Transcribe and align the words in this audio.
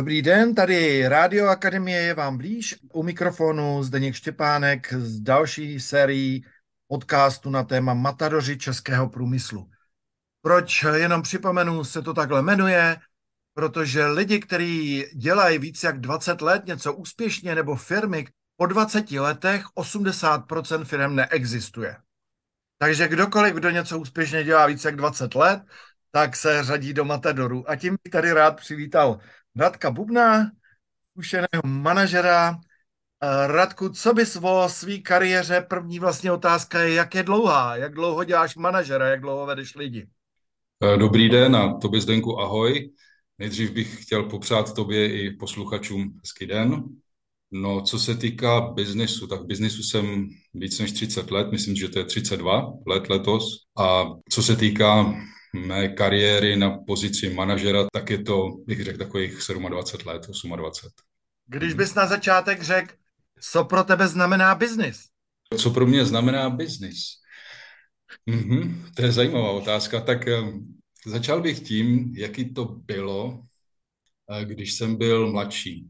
Dobrý 0.00 0.22
den, 0.22 0.54
tady 0.54 1.08
Rádio 1.08 1.46
Akademie 1.46 2.00
je 2.00 2.14
vám 2.14 2.38
blíž. 2.38 2.76
U 2.92 3.02
mikrofonu 3.02 3.82
Zdeněk 3.82 4.14
Štěpánek 4.14 4.92
z 4.92 5.20
další 5.20 5.80
sérii 5.80 6.42
podcastu 6.88 7.50
na 7.50 7.64
téma 7.64 7.94
Matadoři 7.94 8.58
českého 8.58 9.08
průmyslu. 9.08 9.70
Proč 10.42 10.84
jenom 10.94 11.22
připomenu, 11.22 11.84
se 11.84 12.02
to 12.02 12.14
takhle 12.14 12.42
jmenuje? 12.42 12.96
Protože 13.54 14.06
lidi, 14.06 14.40
kteří 14.40 15.04
dělají 15.14 15.58
více 15.58 15.86
jak 15.86 16.00
20 16.00 16.42
let 16.42 16.66
něco 16.66 16.94
úspěšně 16.94 17.54
nebo 17.54 17.76
firmy, 17.76 18.26
po 18.56 18.66
20 18.66 19.10
letech 19.10 19.64
80% 19.76 20.84
firm 20.84 21.16
neexistuje. 21.16 21.96
Takže 22.78 23.08
kdokoliv, 23.08 23.54
kdo 23.54 23.70
něco 23.70 23.98
úspěšně 23.98 24.44
dělá 24.44 24.66
více 24.66 24.88
jak 24.88 24.96
20 24.96 25.34
let, 25.34 25.62
tak 26.10 26.36
se 26.36 26.64
řadí 26.64 26.92
do 26.92 27.04
Matadoru. 27.04 27.70
A 27.70 27.76
tím 27.76 27.96
bych 28.04 28.10
tady 28.10 28.32
rád 28.32 28.56
přivítal 28.56 29.20
Radka 29.56 29.90
Bubna, 29.90 30.50
zkušeného 31.10 31.62
manažera. 31.66 32.60
Radku, 33.46 33.88
co 33.88 34.14
bys 34.14 34.38
o 34.42 34.68
své 34.68 34.98
kariéře? 34.98 35.66
První 35.68 35.98
vlastně 35.98 36.32
otázka 36.32 36.80
je, 36.80 36.94
jak 36.94 37.14
je 37.14 37.22
dlouhá? 37.22 37.76
Jak 37.76 37.94
dlouho 37.94 38.24
děláš 38.24 38.56
manažera? 38.56 39.08
Jak 39.08 39.20
dlouho 39.20 39.46
vedeš 39.46 39.74
lidi? 39.74 40.08
Eh, 40.84 40.96
dobrý 40.96 41.28
den 41.28 41.56
a 41.56 41.74
tobě 41.74 42.00
Zdenku 42.00 42.40
ahoj. 42.40 42.90
Nejdřív 43.38 43.70
bych 43.70 44.02
chtěl 44.02 44.22
popřát 44.22 44.74
tobě 44.74 45.22
i 45.22 45.36
posluchačům 45.36 46.20
hezký 46.22 46.46
den. 46.46 46.84
No, 47.50 47.80
co 47.80 47.98
se 47.98 48.14
týká 48.14 48.60
biznesu, 48.60 49.26
tak 49.26 49.46
biznesu 49.46 49.82
jsem 49.82 50.28
víc 50.54 50.78
než 50.78 50.92
30 50.92 51.30
let, 51.30 51.50
myslím, 51.50 51.76
že 51.76 51.88
to 51.88 51.98
je 51.98 52.04
32 52.04 52.72
let 52.86 53.08
letos. 53.08 53.44
A 53.78 54.04
co 54.30 54.42
se 54.42 54.56
týká 54.56 55.14
mé 55.52 55.88
kariéry 55.88 56.56
na 56.56 56.70
pozici 56.70 57.30
manažera, 57.30 57.86
tak 57.92 58.10
je 58.10 58.22
to, 58.22 58.48
bych 58.66 58.84
řekl, 58.84 58.98
takových 58.98 59.30
27 59.68 60.06
let, 60.06 60.22
28. 60.56 60.90
Když 61.46 61.74
bys 61.74 61.94
na 61.94 62.06
začátek 62.06 62.62
řekl, 62.62 62.94
co 63.40 63.64
pro 63.64 63.84
tebe 63.84 64.08
znamená 64.08 64.54
biznis? 64.54 65.00
Co 65.58 65.70
pro 65.70 65.86
mě 65.86 66.04
znamená 66.04 66.50
biznis? 66.50 67.20
Mhm, 68.26 68.86
to 68.96 69.02
je 69.02 69.12
zajímavá 69.12 69.50
otázka. 69.50 70.00
Tak 70.00 70.24
um, 70.26 70.78
začal 71.06 71.42
bych 71.42 71.60
tím, 71.60 72.14
jaký 72.16 72.54
to 72.54 72.64
bylo, 72.64 73.42
eh, 74.30 74.44
když 74.44 74.72
jsem 74.72 74.96
byl 74.96 75.32
mladší. 75.32 75.88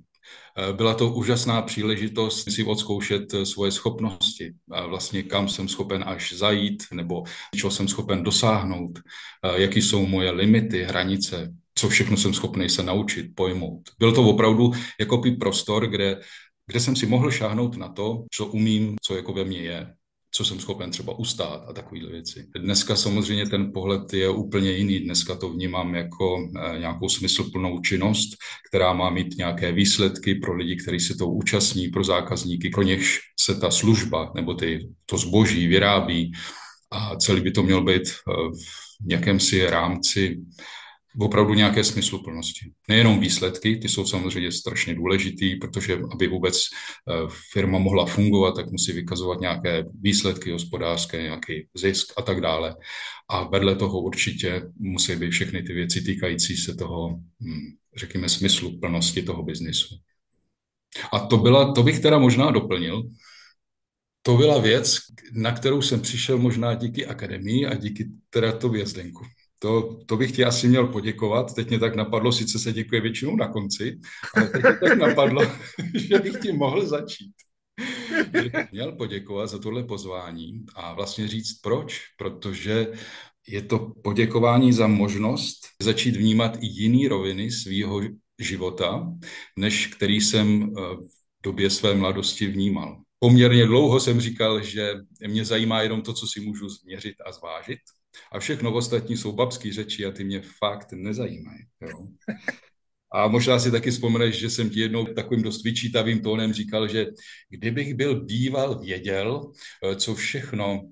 Eh, 0.58 0.72
byla 0.72 0.94
to 0.94 1.12
úžasná 1.12 1.62
příležitost 1.62 2.52
si 2.52 2.64
odzkoušet 2.64 3.34
eh, 3.34 3.46
svoje 3.46 3.72
schopnosti, 3.72 4.54
vlastně 4.88 5.22
kam 5.22 5.48
jsem 5.48 5.68
schopen 5.68 6.04
až 6.06 6.32
zajít, 6.32 6.82
nebo 6.92 7.22
čeho 7.56 7.70
jsem 7.70 7.88
schopen 7.88 8.22
dosáhnout, 8.22 8.98
eh, 8.98 9.60
jaký 9.62 9.82
jsou 9.82 10.06
moje 10.06 10.30
limity, 10.30 10.84
hranice, 10.84 11.52
co 11.74 11.88
všechno 11.88 12.16
jsem 12.16 12.34
schopný 12.34 12.68
se 12.68 12.82
naučit, 12.82 13.26
pojmout. 13.34 13.88
Byl 13.98 14.12
to 14.12 14.22
opravdu 14.22 14.72
jako 15.00 15.22
prostor, 15.40 15.86
kde, 15.86 16.20
kde 16.66 16.80
jsem 16.80 16.96
si 16.96 17.06
mohl 17.06 17.30
šáhnout 17.30 17.76
na 17.76 17.88
to, 17.88 18.24
co 18.30 18.46
umím, 18.46 18.96
co 19.02 19.16
jako 19.16 19.32
ve 19.32 19.44
mně 19.44 19.58
je 19.58 19.94
co 20.30 20.44
jsem 20.44 20.60
schopen 20.60 20.90
třeba 20.90 21.18
ustát 21.18 21.64
a 21.68 21.72
takovéhle 21.72 22.10
věci. 22.10 22.46
Dneska 22.58 22.96
samozřejmě 22.96 23.46
ten 23.46 23.72
pohled 23.72 24.12
je 24.12 24.28
úplně 24.28 24.72
jiný. 24.72 25.00
Dneska 25.00 25.34
to 25.34 25.48
vnímám 25.48 25.94
jako 25.94 26.38
eh, 26.38 26.78
nějakou 26.78 27.08
smysluplnou 27.08 27.80
činnost, 27.80 28.28
která 28.68 28.92
má 28.92 29.10
mít 29.10 29.36
nějaké 29.36 29.72
výsledky 29.72 30.34
pro 30.34 30.56
lidi, 30.56 30.76
kteří 30.76 31.00
se 31.00 31.14
to 31.14 31.26
účastní, 31.26 31.88
pro 31.88 32.04
zákazníky, 32.04 32.70
pro 32.70 32.82
něž 32.82 33.18
se 33.40 33.54
ta 33.54 33.70
služba 33.70 34.32
nebo 34.34 34.54
ty, 34.54 34.88
to 35.06 35.18
zboží 35.18 35.66
vyrábí 35.66 36.32
a 36.90 37.16
celý 37.16 37.40
by 37.40 37.50
to 37.50 37.62
měl 37.62 37.84
být 37.84 38.02
eh, 38.02 38.32
v 39.02 39.06
nějakém 39.06 39.40
si 39.40 39.66
rámci 39.66 40.40
opravdu 41.18 41.54
nějaké 41.54 41.84
smysluplnosti. 41.84 42.72
Nejenom 42.88 43.20
výsledky, 43.20 43.76
ty 43.76 43.88
jsou 43.88 44.06
samozřejmě 44.06 44.52
strašně 44.52 44.94
důležitý, 44.94 45.56
protože 45.56 45.98
aby 46.12 46.26
vůbec 46.26 46.56
eh, 46.64 47.12
firma 47.52 47.78
mohla 47.78 48.06
fungovat, 48.06 48.56
tak 48.56 48.70
musí 48.70 48.92
vykazovat 48.92 49.40
nějaké 49.40 49.84
výsledky 50.00 50.50
hospodářské, 50.50 51.22
nějaký 51.22 51.66
zisk 51.74 52.12
a 52.16 52.22
tak 52.22 52.40
dále. 52.40 52.76
A 53.28 53.44
vedle 53.44 53.76
toho 53.76 54.00
určitě 54.00 54.62
musí 54.78 55.16
být 55.16 55.30
všechny 55.30 55.62
ty 55.62 55.72
věci 55.72 56.02
týkající 56.02 56.56
se 56.56 56.74
toho, 56.74 57.08
hm, 57.40 57.76
řekněme, 57.96 58.28
smysluplnosti 58.28 59.22
toho 59.22 59.42
biznisu. 59.42 59.94
A 61.12 61.18
to, 61.18 61.36
byla, 61.36 61.72
to 61.72 61.82
bych 61.82 62.00
teda 62.00 62.18
možná 62.18 62.50
doplnil, 62.50 63.02
to 64.22 64.36
byla 64.36 64.58
věc, 64.58 64.98
na 65.32 65.52
kterou 65.52 65.82
jsem 65.82 66.00
přišel 66.00 66.38
možná 66.38 66.74
díky 66.74 67.06
akademii 67.06 67.66
a 67.66 67.74
díky 67.74 68.10
teda 68.30 68.52
to 68.52 68.68
vězdenku. 68.68 69.24
To, 69.62 69.98
to 70.06 70.16
bych 70.16 70.32
ti 70.32 70.44
asi 70.44 70.68
měl 70.68 70.86
poděkovat. 70.86 71.54
Teď 71.54 71.68
mě 71.68 71.78
tak 71.78 71.94
napadlo, 71.94 72.32
sice 72.32 72.58
se 72.58 72.72
děkuje 72.72 73.00
většinou 73.00 73.36
na 73.36 73.48
konci, 73.48 73.98
ale 74.36 74.46
teď 74.46 74.62
mě 74.62 74.76
tak 74.88 74.98
napadlo, 74.98 75.42
že 75.94 76.18
bych 76.18 76.36
ti 76.42 76.52
mohl 76.52 76.86
začít. 76.86 77.32
Měl 78.72 78.92
poděkovat 78.92 79.50
za 79.50 79.58
tohle 79.58 79.84
pozvání 79.84 80.64
a 80.74 80.92
vlastně 80.92 81.28
říct 81.28 81.60
proč, 81.60 82.00
protože 82.16 82.92
je 83.48 83.62
to 83.62 83.92
poděkování 84.04 84.72
za 84.72 84.86
možnost 84.86 85.58
začít 85.82 86.16
vnímat 86.16 86.56
i 86.60 86.66
jiný 86.66 87.08
roviny 87.08 87.50
svého 87.50 88.00
života, 88.38 89.12
než 89.56 89.86
který 89.86 90.20
jsem 90.20 90.62
eh, 90.62 90.80
v 90.96 91.42
době 91.42 91.70
své 91.70 91.94
mladosti 91.94 92.46
vnímal. 92.46 93.00
Poměrně 93.18 93.66
dlouho 93.66 94.00
jsem 94.00 94.20
říkal, 94.20 94.62
že 94.62 94.94
mě 95.26 95.44
zajímá 95.44 95.82
jenom 95.82 96.02
to, 96.02 96.12
co 96.12 96.26
si 96.26 96.40
můžu 96.40 96.68
změřit 96.68 97.14
a 97.26 97.32
zvážit, 97.32 97.78
a 98.32 98.38
všechno 98.38 98.74
ostatní 98.74 99.16
jsou 99.16 99.32
babský 99.32 99.72
řeči 99.72 100.06
a 100.06 100.10
ty 100.10 100.24
mě 100.24 100.42
fakt 100.58 100.92
nezajímají. 100.92 101.64
Jo. 101.80 102.06
A 103.12 103.28
možná 103.28 103.58
si 103.58 103.70
taky 103.70 103.90
vzpomeneš, 103.90 104.38
že 104.38 104.50
jsem 104.50 104.70
ti 104.70 104.80
jednou 104.80 105.04
takovým 105.04 105.42
dost 105.42 105.64
vyčítavým 105.64 106.22
tónem 106.22 106.52
říkal, 106.52 106.88
že 106.88 107.06
kdybych 107.48 107.94
byl 107.94 108.24
býval 108.24 108.78
věděl, 108.78 109.50
eh, 109.84 109.96
co 109.96 110.14
všechno 110.14 110.90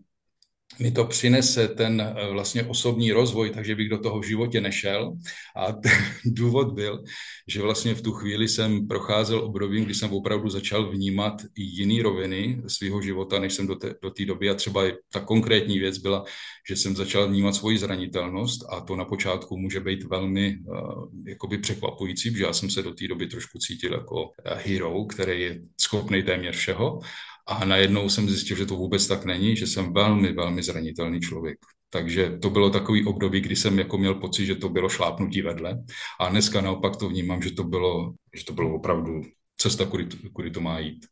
mi 0.79 0.91
to 0.91 1.05
přinese 1.05 1.69
ten 1.69 2.01
eh, 2.01 2.31
vlastně 2.33 2.65
osobní 2.65 3.13
rozvoj, 3.13 3.51
takže 3.51 3.75
bych 3.75 3.89
do 3.89 3.99
toho 3.99 4.21
v 4.21 4.27
životě 4.27 4.61
nešel. 4.61 5.13
A 5.57 5.73
ten 5.73 5.93
důvod 6.25 6.73
byl, 6.73 7.03
že 7.49 7.63
vlastně 7.63 7.95
v 7.95 8.03
tu 8.03 8.13
chvíli 8.13 8.49
jsem 8.49 8.89
procházel 8.89 9.39
obdobím, 9.39 9.85
kdy 9.85 9.95
jsem 9.95 10.13
opravdu 10.13 10.49
začal 10.51 10.91
vnímat 10.91 11.43
i 11.43 11.63
jiný 11.63 12.03
roviny 12.03 12.63
svého 12.67 13.03
života, 13.03 13.39
než 13.39 13.55
jsem 13.55 13.67
do 13.67 13.75
té, 13.75 13.95
do 14.03 14.13
doby. 14.27 14.51
A 14.51 14.55
třeba 14.55 14.83
ta 15.13 15.21
konkrétní 15.21 15.79
věc 15.79 15.99
byla, 15.99 16.25
že 16.69 16.77
jsem 16.77 16.97
začal 16.97 17.29
vnímat 17.29 17.53
svoji 17.53 17.79
zranitelnost 17.79 18.65
a 18.69 18.81
to 18.81 18.97
na 18.97 19.05
počátku 19.05 19.57
může 19.57 19.81
být 19.81 20.05
velmi 20.05 20.57
uh, 20.59 21.09
jakoby 21.27 21.59
překvapující, 21.59 22.31
protože 22.31 22.45
já 22.45 22.53
jsem 22.53 22.71
se 22.71 22.83
do 22.83 22.95
té 22.95 23.09
doby 23.09 23.27
trošku 23.27 23.59
cítil 23.59 23.93
jako 23.93 24.31
hero, 24.45 25.05
který 25.05 25.43
je 25.43 25.61
schopný 25.81 26.23
téměř 26.23 26.57
všeho. 26.57 27.01
A 27.49 27.65
najednou 27.65 28.09
jsem 28.09 28.29
zjistil, 28.29 28.57
že 28.57 28.67
to 28.67 28.77
vůbec 28.77 29.07
tak 29.07 29.25
není, 29.25 29.57
že 29.57 29.67
jsem 29.67 29.93
velmi, 29.93 30.33
velmi 30.33 30.63
zranitelný 30.63 31.21
člověk. 31.21 31.59
Takže 31.91 32.39
to 32.43 32.51
bylo 32.51 32.71
takový 32.71 33.07
období, 33.07 33.41
kdy 33.41 33.57
jsem 33.57 33.79
jako 33.79 33.99
měl 33.99 34.15
pocit, 34.15 34.47
že 34.47 34.55
to 34.55 34.69
bylo 34.69 34.89
šlápnutí 34.89 35.43
vedle. 35.43 35.83
A 36.21 36.29
dneska 36.29 36.61
naopak 36.61 36.97
to 36.97 37.09
vnímám, 37.09 37.43
že 37.43 37.53
to 37.53 37.65
bylo, 37.65 38.15
že 38.35 38.45
to 38.45 38.53
bylo 38.53 38.75
opravdu 38.75 39.23
cesta, 39.57 39.87
kudy 39.87 40.07
to, 40.07 40.17
kudy 40.33 40.51
to 40.51 40.61
má 40.61 40.79
jít. 40.79 41.07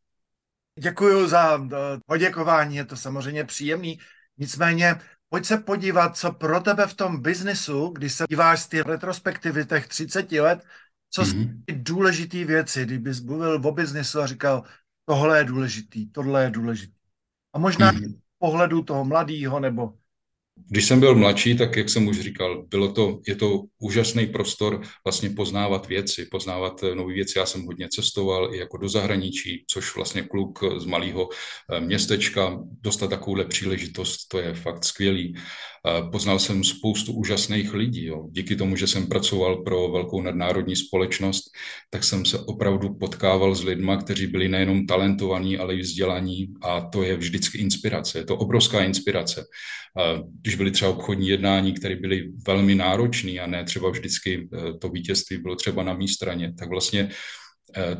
Děkuji 0.79 1.29
za 1.29 1.59
eh, 1.73 1.77
poděkování, 2.07 2.77
je 2.77 2.85
to 2.85 2.97
samozřejmě 2.97 3.45
příjemný. 3.45 3.99
Nicméně 4.39 4.95
pojď 5.29 5.45
se 5.45 5.57
podívat, 5.57 6.17
co 6.17 6.33
pro 6.33 6.61
tebe 6.61 6.87
v 6.87 6.95
tom 6.95 7.23
biznesu, 7.23 7.89
když 7.89 8.13
se 8.13 8.25
díváš 8.29 8.61
z 8.61 8.67
ty 8.67 8.83
retrospektivy 8.83 9.67
těch 9.67 9.89
30 9.89 10.33
let, 10.33 10.65
co 11.11 11.23
mm-hmm. 11.23 11.49
jsou 11.49 11.63
ty 11.65 11.75
důležité 11.75 12.45
věci, 12.45 12.85
kdybys 12.85 13.21
mluvil 13.21 13.61
o 13.65 13.73
biznesu 13.73 14.21
a 14.21 14.27
říkal, 14.27 14.63
tohle 15.07 15.39
je 15.39 15.45
důležitý, 15.45 16.11
tohle 16.11 16.45
je 16.45 16.51
důležitý. 16.51 16.93
A 17.53 17.59
možná 17.59 17.93
mm-hmm. 17.93 18.19
pohledu 18.39 18.83
toho 18.83 19.05
mladého 19.05 19.61
nebo 19.61 19.93
když 20.69 20.85
jsem 20.85 21.01
byl 21.01 21.15
mladší, 21.15 21.57
tak 21.57 21.77
jak 21.77 21.89
jsem 21.89 22.07
už 22.07 22.21
říkal, 22.21 22.63
bylo 22.63 22.93
to, 22.93 23.21
je 23.27 23.37
to 23.37 23.63
úžasný 23.79 24.27
prostor 24.27 24.83
vlastně 25.05 25.31
poznávat 25.31 25.87
věci, 25.87 26.27
poznávat 26.31 26.83
eh, 26.83 26.95
nové 26.95 27.15
věci. 27.15 27.39
Já 27.39 27.47
jsem 27.47 27.67
hodně 27.67 27.89
cestoval 27.89 28.55
i 28.55 28.59
jako 28.59 28.77
do 28.77 28.89
zahraničí, 28.89 29.65
což 29.71 29.97
vlastně 29.97 30.23
kluk 30.23 30.59
z 30.79 30.85
malého 30.85 31.29
eh, 31.29 31.81
městečka 31.81 32.59
dostat 32.87 33.11
takovouhle 33.11 33.45
příležitost, 33.45 34.27
to 34.31 34.39
je 34.39 34.55
fakt 34.55 34.85
skvělý. 34.85 35.35
Poznal 36.13 36.39
jsem 36.39 36.65
spoustu 36.65 37.13
úžasných 37.13 37.75
lidí. 37.75 38.05
Jo. 38.05 38.27
Díky 38.31 38.57
tomu, 38.57 38.77
že 38.77 38.87
jsem 38.87 39.07
pracoval 39.07 39.57
pro 39.63 39.91
velkou 39.91 40.23
nadnárodní 40.23 40.77
společnost, 40.77 41.51
tak 41.91 42.05
jsem 42.05 42.25
se 42.25 42.39
opravdu 42.39 42.95
potkával 42.95 43.55
s 43.55 43.63
lidmi, 43.63 43.93
kteří 44.01 44.27
byli 44.27 44.49
nejenom 44.49 44.87
talentovaní, 44.87 45.59
ale 45.59 45.75
i 45.75 45.81
vzdělaní 45.81 46.55
a 46.63 46.81
to 46.81 47.03
je 47.03 47.17
vždycky 47.17 47.59
inspirace. 47.59 48.19
Je 48.19 48.25
to 48.25 48.37
obrovská 48.37 48.85
inspirace. 48.85 49.45
Když 50.43 50.55
byly 50.55 50.71
třeba 50.71 50.91
obchodní 50.91 51.29
jednání, 51.29 51.73
které 51.73 51.97
byly 51.97 52.29
velmi 52.47 52.75
náročné 52.75 53.41
a 53.41 53.47
ne 53.47 53.65
třeba 53.65 53.91
vždycky 53.91 54.49
eh, 54.53 54.79
to 54.79 54.89
vítězství 54.89 55.39
bylo 55.39 55.57
třeba 55.57 55.83
na 55.83 55.95
mé 55.95 56.09
straně, 56.09 56.53
tak 56.59 56.69
vlastně 56.69 57.11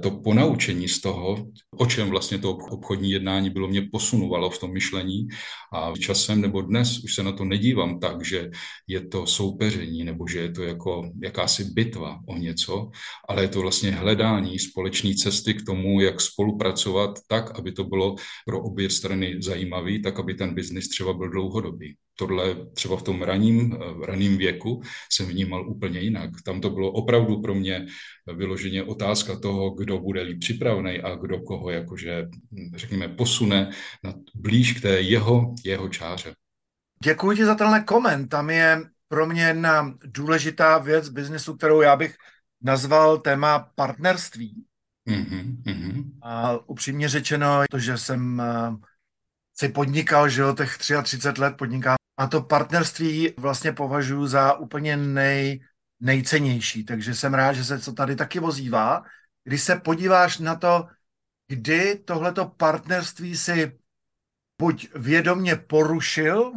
to 0.01 0.11
ponaučení 0.11 0.89
z 0.89 1.01
toho, 1.01 1.47
o 1.77 1.87
čem 1.87 2.11
vlastně 2.11 2.39
to 2.39 2.51
obchodní 2.51 3.11
jednání 3.11 3.51
bylo, 3.51 3.69
mě 3.69 3.83
posunovalo 3.93 4.51
v 4.51 4.59
tom 4.59 4.73
myšlení. 4.73 5.29
A 5.73 5.93
časem 5.99 6.41
nebo 6.41 6.63
dnes 6.63 7.05
už 7.05 7.15
se 7.15 7.23
na 7.23 7.33
to 7.33 7.45
nedívám 7.45 8.01
tak, 8.01 8.25
že 8.25 8.51
je 8.89 9.09
to 9.09 9.27
soupeření 9.27 10.05
nebo 10.05 10.29
že 10.29 10.39
je 10.39 10.53
to 10.53 10.63
jako 10.63 11.11
jakási 11.23 11.65
bitva 11.65 12.19
o 12.29 12.37
něco, 12.37 12.91
ale 13.29 13.43
je 13.43 13.49
to 13.49 13.61
vlastně 13.61 13.91
hledání 13.91 14.59
společné 14.59 15.15
cesty 15.15 15.55
k 15.55 15.65
tomu, 15.67 16.01
jak 16.01 16.21
spolupracovat 16.21 17.19
tak, 17.29 17.59
aby 17.59 17.73
to 17.73 17.85
bylo 17.85 18.15
pro 18.47 18.63
obě 18.63 18.91
strany 18.91 19.43
zajímavý, 19.43 20.03
tak, 20.03 20.19
aby 20.19 20.35
ten 20.35 20.55
biznis 20.55 20.89
třeba 20.89 21.13
byl 21.13 21.31
dlouhodobý 21.31 21.97
tohle 22.17 22.67
třeba 22.75 22.97
v 22.97 23.03
tom 23.03 23.23
raním, 23.23 23.79
raným 24.05 24.39
věku 24.39 24.83
jsem 25.13 25.27
vnímal 25.27 25.71
úplně 25.71 26.01
jinak. 26.01 26.31
Tam 26.45 26.61
to 26.61 26.71
bylo 26.71 26.93
opravdu 26.93 27.41
pro 27.41 27.55
mě 27.55 27.87
vyloženě 28.35 28.83
otázka 28.83 29.39
toho, 29.39 29.71
kdo 29.71 29.99
bude 29.99 30.23
líp 30.23 30.41
připravený 30.41 31.01
a 31.01 31.15
kdo 31.15 31.41
koho 31.41 31.71
jakože, 31.71 32.29
řekněme, 32.77 33.09
posune 33.09 33.71
na, 34.05 34.15
blíž 34.35 34.73
k 34.73 34.83
té 34.83 35.01
jeho, 35.01 35.55
jeho 35.65 35.89
čáře. 35.89 36.35
Děkuji 37.05 37.37
ti 37.37 37.45
za 37.45 37.55
tenhle 37.55 37.81
koment. 37.81 38.29
Tam 38.29 38.51
je 38.51 38.83
pro 39.09 39.27
mě 39.27 39.43
jedna 39.43 39.95
důležitá 40.05 40.79
věc 40.79 41.09
biznesu, 41.09 41.57
kterou 41.57 41.81
já 41.81 41.97
bych 41.97 42.17
nazval 42.63 43.19
téma 43.19 43.59
partnerství. 43.75 44.65
Mm-hmm, 45.09 45.63
mm-hmm. 45.63 46.05
A 46.23 46.59
upřímně 46.69 47.09
řečeno, 47.09 47.63
to, 47.71 47.79
že 47.79 47.99
jsem 47.99 48.41
eh, 48.41 48.77
si 49.59 49.69
podnikal, 49.69 50.29
že 50.29 50.41
jo, 50.41 50.55
těch 50.55 50.79
33 51.03 51.41
let 51.41 51.55
podnikám 51.59 51.97
a 52.17 52.27
to 52.27 52.43
partnerství 52.43 53.35
vlastně 53.37 53.73
považuji 53.73 54.27
za 54.27 54.55
úplně 54.55 54.97
nej, 54.97 55.61
nejcennější. 56.01 56.85
Takže 56.85 57.15
jsem 57.15 57.35
rád, 57.35 57.53
že 57.53 57.65
se 57.65 57.79
to 57.79 57.93
tady 57.93 58.17
taky 58.17 58.41
vozívá. 58.41 59.05
Když 59.45 59.63
se 59.63 59.77
podíváš 59.77 60.39
na 60.39 60.57
to, 60.57 60.89
kdy 61.49 61.95
tohleto 61.99 62.47
partnerství 62.47 63.37
si 63.37 63.79
buď 64.59 64.89
vědomně 64.95 65.57
porušil 65.57 66.53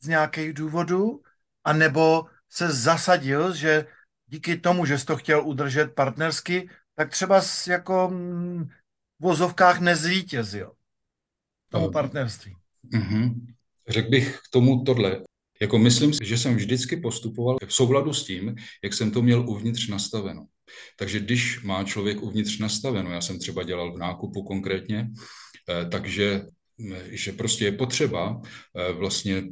z 0.00 0.08
nějakých 0.08 0.52
důvodů, 0.52 1.22
anebo 1.64 2.26
se 2.48 2.72
zasadil, 2.72 3.54
že 3.54 3.86
díky 4.26 4.56
tomu, 4.56 4.86
že 4.86 4.98
jsi 4.98 5.06
to 5.06 5.16
chtěl 5.16 5.46
udržet 5.46 5.94
partnersky, 5.94 6.70
tak 6.94 7.10
třeba 7.10 7.42
jako 7.68 8.08
mm, 8.08 8.64
v 9.18 9.22
vozovkách 9.22 9.80
nezvítězil 9.80 10.72
tomu 11.70 11.90
partnerství. 11.90 12.56
Mm-hmm. 12.92 13.55
Řekl 13.88 14.10
bych 14.10 14.38
k 14.38 14.50
tomu 14.50 14.84
tohle. 14.84 15.20
Jako 15.60 15.78
myslím 15.78 16.12
si, 16.12 16.18
že 16.22 16.38
jsem 16.38 16.56
vždycky 16.56 16.96
postupoval 16.96 17.56
v 17.66 17.74
souladu 17.74 18.12
s 18.12 18.24
tím, 18.24 18.54
jak 18.84 18.94
jsem 18.94 19.10
to 19.10 19.22
měl 19.22 19.50
uvnitř 19.50 19.88
nastaveno. 19.88 20.46
Takže 20.98 21.20
když 21.20 21.62
má 21.62 21.84
člověk 21.84 22.22
uvnitř 22.22 22.58
nastaveno, 22.58 23.12
já 23.12 23.20
jsem 23.20 23.38
třeba 23.38 23.62
dělal 23.62 23.92
v 23.92 23.98
nákupu 23.98 24.42
konkrétně, 24.42 25.08
eh, 25.68 25.88
takže 25.88 26.42
eh, 26.92 27.04
že 27.10 27.32
prostě 27.32 27.64
je 27.64 27.72
potřeba 27.72 28.40
eh, 28.42 28.92
vlastně 28.92 29.42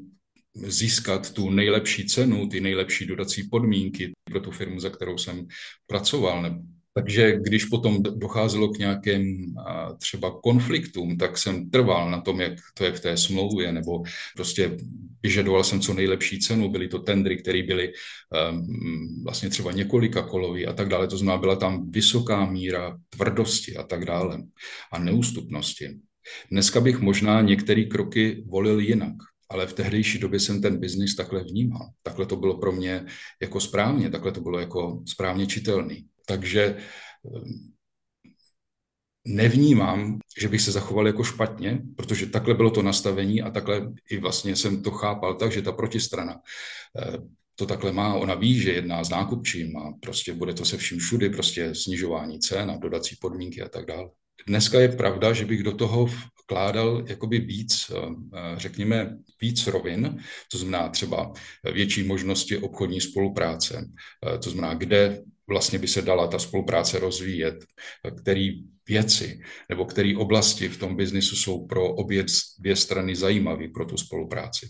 získat 0.55 1.33
tu 1.33 1.51
nejlepší 1.51 2.07
cenu, 2.07 2.49
ty 2.49 2.61
nejlepší 2.61 3.07
dodací 3.07 3.49
podmínky 3.49 4.13
pro 4.25 4.41
tu 4.41 4.51
firmu, 4.51 4.81
za 4.81 4.91
kterou 4.91 5.19
jsem 5.19 5.47
pracoval, 5.87 6.61
takže 6.95 7.37
když 7.41 7.65
potom 7.65 8.03
docházelo 8.03 8.69
k 8.69 8.79
nějakým 8.79 9.55
třeba 9.99 10.41
konfliktům, 10.41 11.17
tak 11.17 11.39
jsem 11.39 11.71
trval 11.71 12.11
na 12.11 12.21
tom, 12.21 12.41
jak 12.41 12.53
to 12.75 12.85
je 12.85 12.93
v 12.93 13.01
té 13.01 13.17
smlouvě, 13.17 13.73
nebo 13.73 14.03
prostě 14.37 14.77
vyžadoval 15.23 15.65
jsem 15.65 15.81
co 15.81 15.95
nejlepší 15.95 16.39
cenu. 16.39 16.69
Byly 16.69 16.89
to 16.89 16.99
tendry, 16.99 17.37
které 17.37 17.63
byly 17.63 17.93
um, 18.51 19.25
vlastně 19.25 19.49
třeba 19.51 19.73
několika 19.73 20.23
kolový 20.23 20.67
a 20.67 20.73
tak 20.73 20.89
dále. 20.89 21.09
To 21.09 21.19
znamená, 21.19 21.41
byla 21.41 21.57
tam 21.57 21.91
vysoká 21.91 22.47
míra 22.47 22.99
tvrdosti 23.09 23.77
a 23.77 23.83
tak 23.83 24.05
dále 24.05 24.43
a 24.93 24.99
neústupnosti. 24.99 25.89
Dneska 26.51 26.81
bych 26.81 27.01
možná 27.01 27.41
některé 27.41 27.85
kroky 27.85 28.45
volil 28.47 28.81
jinak, 28.81 29.15
ale 29.55 29.67
v 29.67 29.73
tehdejší 29.73 30.19
době 30.19 30.41
jsem 30.41 30.63
ten 30.63 30.79
biznis 30.79 31.15
takhle 31.15 31.45
vnímal. 31.45 31.91
Takhle 32.03 32.27
to 32.27 32.37
bylo 32.37 32.59
pro 32.59 32.73
mě 32.73 33.07
jako 33.43 33.61
správně, 33.61 34.11
takhle 34.11 34.33
to 34.33 34.41
bylo 34.41 34.59
jako 34.59 35.03
správně 35.07 35.47
čitelný. 35.47 36.07
Takže 36.27 36.65
ehm, 36.65 37.73
nevnímám, 39.27 40.19
že 40.41 40.49
bych 40.49 40.61
se 40.61 40.73
zachoval 40.73 41.07
jako 41.07 41.25
špatně, 41.25 41.83
protože 41.97 42.27
takhle 42.27 42.55
bylo 42.55 42.71
to 42.71 42.83
nastavení 42.83 43.43
a 43.43 43.51
takhle 43.51 43.93
i 44.11 44.19
vlastně 44.19 44.57
jsem 44.57 44.83
to 44.83 44.91
chápal 44.91 45.35
tak, 45.35 45.53
že 45.53 45.63
ta 45.63 45.73
protistrana 45.73 46.41
ehm, 46.99 47.35
to 47.57 47.67
takhle 47.67 47.93
má, 47.93 48.15
ona 48.15 48.35
ví, 48.35 48.61
že 48.61 48.73
jedná 48.73 49.05
s 49.05 49.11
nákupčím 49.11 49.77
a 49.77 49.95
prostě 50.03 50.33
bude 50.33 50.55
to 50.55 50.65
se 50.65 50.77
vším 50.77 50.99
všudy, 50.99 51.31
prostě 51.31 51.75
snižování 51.75 52.41
cen 52.41 52.71
a 52.71 52.77
dodací 52.77 53.17
podmínky 53.21 53.63
a 53.63 53.69
tak 53.69 53.87
dále. 53.87 54.11
Dneska 54.47 54.81
je 54.81 54.89
pravda, 54.89 55.33
že 55.33 55.47
bych 55.47 55.63
do 55.63 55.73
toho 55.73 56.07
vkládal 56.45 57.05
jakoby 57.07 57.39
víc, 57.39 57.91
ehm, 57.91 58.31
řekněme, 58.57 59.17
víc 59.41 59.67
rovin, 59.67 60.23
to 60.53 60.59
znamená 60.59 60.89
třeba 60.89 61.33
větší 61.73 62.03
možnosti 62.03 62.57
obchodní 62.57 63.01
spolupráce, 63.01 63.91
to 64.43 64.51
znamená, 64.51 64.75
kde 64.75 65.23
vlastně 65.49 65.79
by 65.79 65.89
se 65.89 66.03
dala 66.03 66.27
ta 66.27 66.39
spolupráce 66.39 66.99
rozvíjet, 66.99 67.65
které 68.23 68.49
věci 68.89 69.41
nebo 69.69 69.85
které 69.85 70.17
oblasti 70.17 70.69
v 70.69 70.79
tom 70.79 70.97
biznisu 70.97 71.37
jsou 71.37 71.67
pro 71.67 71.95
obě 71.95 72.25
dvě 72.59 72.77
strany 72.77 73.17
zajímavé 73.17 73.69
pro 73.69 73.85
tu 73.85 73.97
spolupráci 73.97 74.67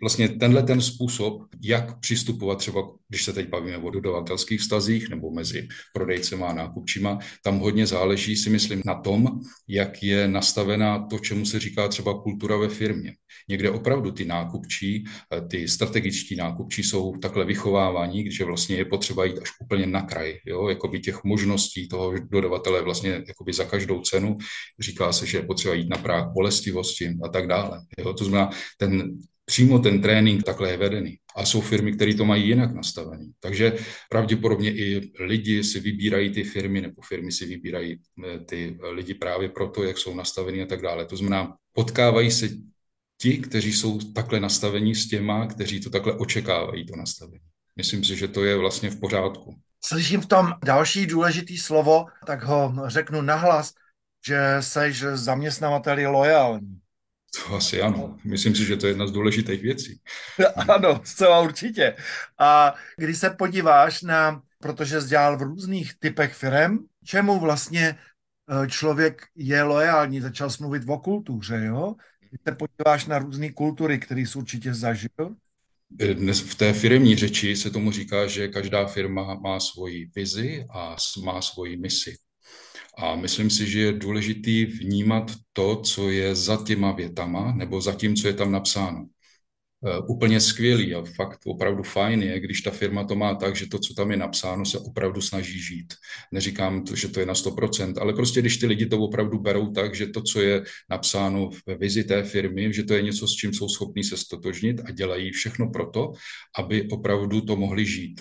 vlastně 0.00 0.28
tenhle 0.28 0.62
ten 0.62 0.80
způsob, 0.80 1.42
jak 1.62 2.00
přistupovat 2.00 2.58
třeba, 2.58 2.82
když 3.08 3.24
se 3.24 3.32
teď 3.32 3.48
bavíme 3.48 3.78
o 3.78 3.90
dodavatelských 3.90 4.60
vztazích 4.60 5.08
nebo 5.08 5.30
mezi 5.30 5.68
prodejcem 5.94 6.44
a 6.44 6.52
nákupčíma, 6.52 7.18
tam 7.42 7.58
hodně 7.58 7.86
záleží, 7.86 8.36
si 8.36 8.50
myslím, 8.50 8.82
na 8.84 8.94
tom, 8.94 9.40
jak 9.68 10.02
je 10.02 10.28
nastavená 10.28 11.06
to, 11.06 11.18
čemu 11.18 11.46
se 11.46 11.60
říká 11.60 11.88
třeba 11.88 12.22
kultura 12.22 12.56
ve 12.56 12.68
firmě. 12.68 13.14
Někde 13.48 13.70
opravdu 13.70 14.10
ty 14.12 14.24
nákupčí, 14.24 15.04
ty 15.50 15.68
strategičtí 15.68 16.36
nákupčí 16.36 16.82
jsou 16.82 17.16
takhle 17.16 17.44
vychovávání, 17.44 18.22
když 18.22 18.40
vlastně 18.40 18.76
je 18.76 18.84
potřeba 18.84 19.24
jít 19.24 19.38
až 19.38 19.48
úplně 19.60 19.86
na 19.86 20.02
kraj, 20.02 20.38
jo? 20.46 20.68
jakoby 20.68 21.00
těch 21.00 21.24
možností 21.24 21.88
toho 21.88 22.14
dodavatele 22.18 22.82
vlastně 22.82 23.22
jakoby 23.28 23.52
za 23.52 23.64
každou 23.64 24.00
cenu. 24.00 24.36
Říká 24.80 25.12
se, 25.12 25.26
že 25.26 25.38
je 25.38 25.42
potřeba 25.42 25.74
jít 25.74 25.88
na 25.88 25.96
práh 25.96 26.32
bolestivosti 26.32 27.16
a 27.24 27.28
tak 27.28 27.46
dále. 27.46 27.80
Jo? 27.98 28.12
To 28.12 28.24
znamená, 28.24 28.50
ten 28.78 29.18
přímo 29.46 29.78
ten 29.78 30.02
trénink 30.02 30.42
takhle 30.42 30.70
je 30.70 30.76
vedený. 30.76 31.18
A 31.36 31.44
jsou 31.44 31.60
firmy, 31.60 31.92
které 31.92 32.14
to 32.14 32.24
mají 32.24 32.48
jinak 32.48 32.74
nastavený. 32.74 33.32
Takže 33.40 33.72
pravděpodobně 34.10 34.70
i 34.70 35.12
lidi 35.20 35.64
si 35.64 35.80
vybírají 35.80 36.30
ty 36.30 36.44
firmy, 36.44 36.80
nebo 36.80 37.02
firmy 37.02 37.32
si 37.32 37.46
vybírají 37.46 38.00
eh, 38.24 38.38
ty 38.38 38.78
lidi 38.90 39.14
právě 39.14 39.48
proto, 39.48 39.82
jak 39.82 39.98
jsou 39.98 40.14
nastavení 40.14 40.62
a 40.62 40.66
tak 40.66 40.82
dále. 40.82 41.06
To 41.06 41.16
znamená, 41.16 41.56
potkávají 41.72 42.30
se 42.30 42.48
ti, 43.20 43.38
kteří 43.38 43.72
jsou 43.72 43.98
takhle 43.98 44.40
nastavení 44.40 44.94
s 44.94 45.08
těma, 45.08 45.46
kteří 45.46 45.80
to 45.80 45.90
takhle 45.90 46.12
očekávají, 46.12 46.86
to 46.86 46.96
nastavení. 46.96 47.44
Myslím 47.76 48.04
si, 48.04 48.16
že 48.16 48.28
to 48.28 48.44
je 48.44 48.56
vlastně 48.56 48.90
v 48.90 49.00
pořádku. 49.00 49.54
Slyším 49.84 50.20
v 50.20 50.26
tom 50.26 50.52
další 50.64 51.06
důležitý 51.06 51.58
slovo, 51.58 52.04
tak 52.26 52.44
ho 52.44 52.74
řeknu 52.86 53.22
nahlas, 53.22 53.72
že 54.26 54.38
seš 54.60 55.00
zaměstnavateli 55.00 56.06
lojální. 56.06 56.80
To 57.36 57.54
asi 57.54 57.82
ano. 57.82 58.18
Myslím 58.24 58.54
si, 58.54 58.64
že 58.64 58.76
to 58.76 58.86
je 58.86 58.90
jedna 58.90 59.06
z 59.06 59.12
důležitých 59.12 59.62
věcí. 59.62 60.00
Ano, 60.68 61.00
zcela 61.04 61.40
určitě. 61.40 61.96
A 62.38 62.74
když 62.96 63.18
se 63.18 63.30
podíváš 63.30 64.02
na, 64.02 64.42
protože 64.58 65.00
jsi 65.00 65.08
dělal 65.08 65.38
v 65.38 65.42
různých 65.42 65.98
typech 65.98 66.34
firm, 66.34 66.78
čemu 67.04 67.40
vlastně 67.40 67.98
eh, 68.64 68.70
člověk 68.70 69.22
je 69.34 69.62
loajální, 69.62 70.20
začal 70.20 70.48
mluvit 70.60 70.82
o 70.86 70.98
kultuře, 70.98 71.64
jo? 71.64 71.94
Když 72.20 72.40
se 72.48 72.54
podíváš 72.54 73.06
na 73.06 73.18
různé 73.18 73.52
kultury, 73.52 73.98
které 73.98 74.20
jsi 74.20 74.38
určitě 74.38 74.74
zažil, 74.74 75.36
dnes 75.90 76.40
v 76.40 76.54
té 76.54 76.72
firmní 76.72 77.16
řeči 77.16 77.56
se 77.56 77.70
tomu 77.70 77.90
říká, 77.90 78.26
že 78.26 78.48
každá 78.48 78.86
firma 78.86 79.34
má 79.34 79.60
svoji 79.60 80.10
vizi 80.16 80.66
a 80.70 80.96
má 81.24 81.42
svoji 81.42 81.76
misi. 81.76 82.16
A 82.96 83.16
myslím 83.16 83.50
si, 83.50 83.70
že 83.70 83.80
je 83.80 83.92
důležitý 83.92 84.64
vnímat 84.64 85.32
to, 85.52 85.76
co 85.76 86.10
je 86.10 86.34
za 86.34 86.64
těma 86.66 86.92
větama, 86.92 87.52
nebo 87.52 87.80
za 87.80 87.92
tím, 87.92 88.16
co 88.16 88.28
je 88.28 88.34
tam 88.34 88.52
napsáno. 88.52 89.06
E, 89.86 89.98
úplně 90.08 90.40
skvělý 90.40 90.94
a 90.94 91.04
fakt 91.16 91.40
opravdu 91.46 91.82
fajn 91.82 92.22
je, 92.22 92.40
když 92.40 92.60
ta 92.60 92.70
firma 92.70 93.04
to 93.04 93.14
má 93.14 93.34
tak, 93.34 93.56
že 93.56 93.66
to, 93.68 93.78
co 93.78 93.94
tam 93.94 94.10
je 94.10 94.16
napsáno, 94.16 94.64
se 94.64 94.78
opravdu 94.78 95.20
snaží 95.20 95.60
žít. 95.60 95.94
Neříkám, 96.32 96.84
to, 96.84 96.96
že 96.96 97.08
to 97.08 97.20
je 97.20 97.26
na 97.26 97.34
100%, 97.34 97.94
ale 98.00 98.12
prostě 98.12 98.40
když 98.40 98.56
ty 98.56 98.66
lidi 98.66 98.86
to 98.86 98.98
opravdu 98.98 99.38
berou 99.38 99.70
tak, 99.70 99.94
že 99.94 100.06
to, 100.06 100.22
co 100.22 100.40
je 100.40 100.64
napsáno 100.90 101.50
ve 101.66 101.76
vizi 101.76 102.04
té 102.04 102.22
firmy, 102.22 102.72
že 102.72 102.82
to 102.82 102.94
je 102.94 103.02
něco, 103.02 103.28
s 103.28 103.32
čím 103.32 103.52
jsou 103.52 103.68
schopní 103.68 104.04
se 104.04 104.16
stotožnit 104.16 104.80
a 104.84 104.90
dělají 104.90 105.30
všechno 105.32 105.70
proto, 105.70 106.12
aby 106.58 106.88
opravdu 106.90 107.40
to 107.40 107.56
mohli 107.56 107.86
žít. 107.86 108.20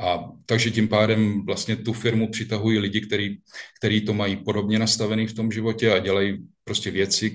A 0.00 0.18
takže 0.46 0.70
tím 0.70 0.88
pádem 0.88 1.46
vlastně 1.46 1.76
tu 1.76 1.92
firmu 1.92 2.30
přitahují 2.30 2.78
lidi, 2.78 3.00
který, 3.00 3.36
který 3.78 4.00
to 4.00 4.14
mají 4.14 4.36
podobně 4.36 4.78
nastavený 4.78 5.26
v 5.26 5.34
tom 5.34 5.52
životě 5.52 5.92
a 5.92 5.98
dělají 5.98 6.46
prostě 6.64 6.90
věci, 6.90 7.34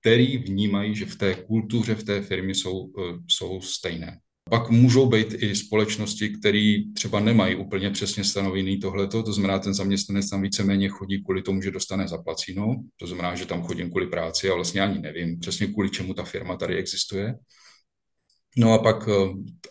které 0.00 0.38
vnímají, 0.38 0.96
že 0.96 1.06
v 1.06 1.16
té 1.16 1.34
kultuře, 1.34 1.94
v 1.94 2.04
té 2.04 2.22
firmě 2.22 2.54
jsou, 2.54 2.92
eh, 2.98 3.18
jsou 3.28 3.60
stejné. 3.60 4.18
Pak 4.50 4.70
můžou 4.70 5.06
být 5.06 5.34
i 5.38 5.56
společnosti, 5.56 6.28
které 6.28 6.74
třeba 6.94 7.20
nemají 7.20 7.56
úplně 7.56 7.90
přesně 7.90 8.24
stanovený 8.24 8.78
tohleto, 8.78 9.22
to 9.22 9.32
znamená, 9.32 9.58
ten 9.58 9.74
zaměstnanec 9.74 10.30
tam 10.30 10.42
víceméně 10.42 10.88
chodí 10.88 11.22
kvůli 11.24 11.42
tomu, 11.42 11.62
že 11.62 11.70
dostane 11.70 12.08
zaplacíno, 12.08 12.76
to 12.96 13.06
znamená, 13.06 13.34
že 13.34 13.46
tam 13.46 13.62
chodím 13.62 13.90
kvůli 13.90 14.06
práci 14.06 14.50
a 14.50 14.54
vlastně 14.54 14.80
ani 14.80 14.98
nevím 14.98 15.38
přesně 15.38 15.66
kvůli 15.66 15.90
čemu 15.90 16.14
ta 16.14 16.24
firma 16.24 16.56
tady 16.56 16.76
existuje. 16.76 17.34
No 18.56 18.72
a 18.72 18.78
pak 18.78 19.08
eh, 19.08 19.12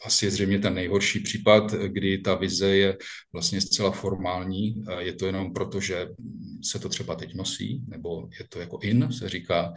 asi 0.06 0.26
je 0.26 0.32
zřejmě 0.32 0.60
ten 0.60 0.74
nejhorší 0.74 1.20
případ, 1.20 1.72
kdy 1.72 2.18
ta 2.18 2.36
vize 2.36 2.76
je 2.76 2.98
vlastně 3.34 3.62
zcela 3.62 3.92
formální. 3.92 4.84
Je 5.00 5.14
to 5.14 5.26
jenom 5.26 5.54
proto, 5.54 5.80
že 5.80 6.08
se 6.64 6.80
to 6.80 6.90
třeba 6.90 7.16
teď 7.16 7.36
nosí, 7.36 7.84
nebo 7.88 8.30
je 8.40 8.48
to 8.50 8.60
jako 8.60 8.80
in, 8.82 9.12
se 9.12 9.30
říká, 9.30 9.74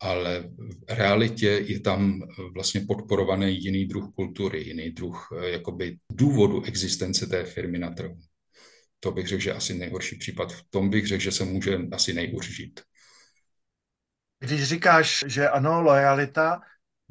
ale 0.00 0.48
v 0.58 0.84
realitě 0.88 1.46
je 1.66 1.80
tam 1.80 2.22
vlastně 2.54 2.80
podporovaný 2.80 3.64
jiný 3.64 3.86
druh 3.86 4.14
kultury, 4.14 4.62
jiný 4.62 4.90
druh 4.90 5.28
eh, 5.38 5.50
jakoby 5.50 5.96
důvodu 6.12 6.64
existence 6.64 7.26
té 7.26 7.44
firmy 7.44 7.78
na 7.78 7.90
trhu. 7.90 8.18
To 9.00 9.12
bych 9.12 9.26
řekl, 9.26 9.42
že 9.42 9.52
asi 9.52 9.74
nejhorší 9.74 10.16
případ. 10.16 10.52
V 10.52 10.62
tom 10.70 10.90
bych 10.90 11.06
řekl, 11.06 11.22
že 11.22 11.32
se 11.32 11.44
může 11.44 11.78
asi 11.92 12.14
nejhůř 12.14 12.56
žít. 12.56 12.80
Když 14.38 14.64
říkáš, 14.64 15.24
že 15.28 15.48
ano, 15.48 15.82
lojalita, 15.82 16.60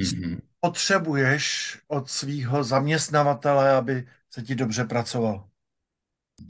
mm-hmm 0.01 0.39
potřebuješ 0.65 1.77
od 1.87 2.09
svého 2.09 2.63
zaměstnavatele, 2.63 3.71
aby 3.71 4.03
se 4.33 4.41
ti 4.41 4.55
dobře 4.55 4.83
pracoval? 4.83 5.47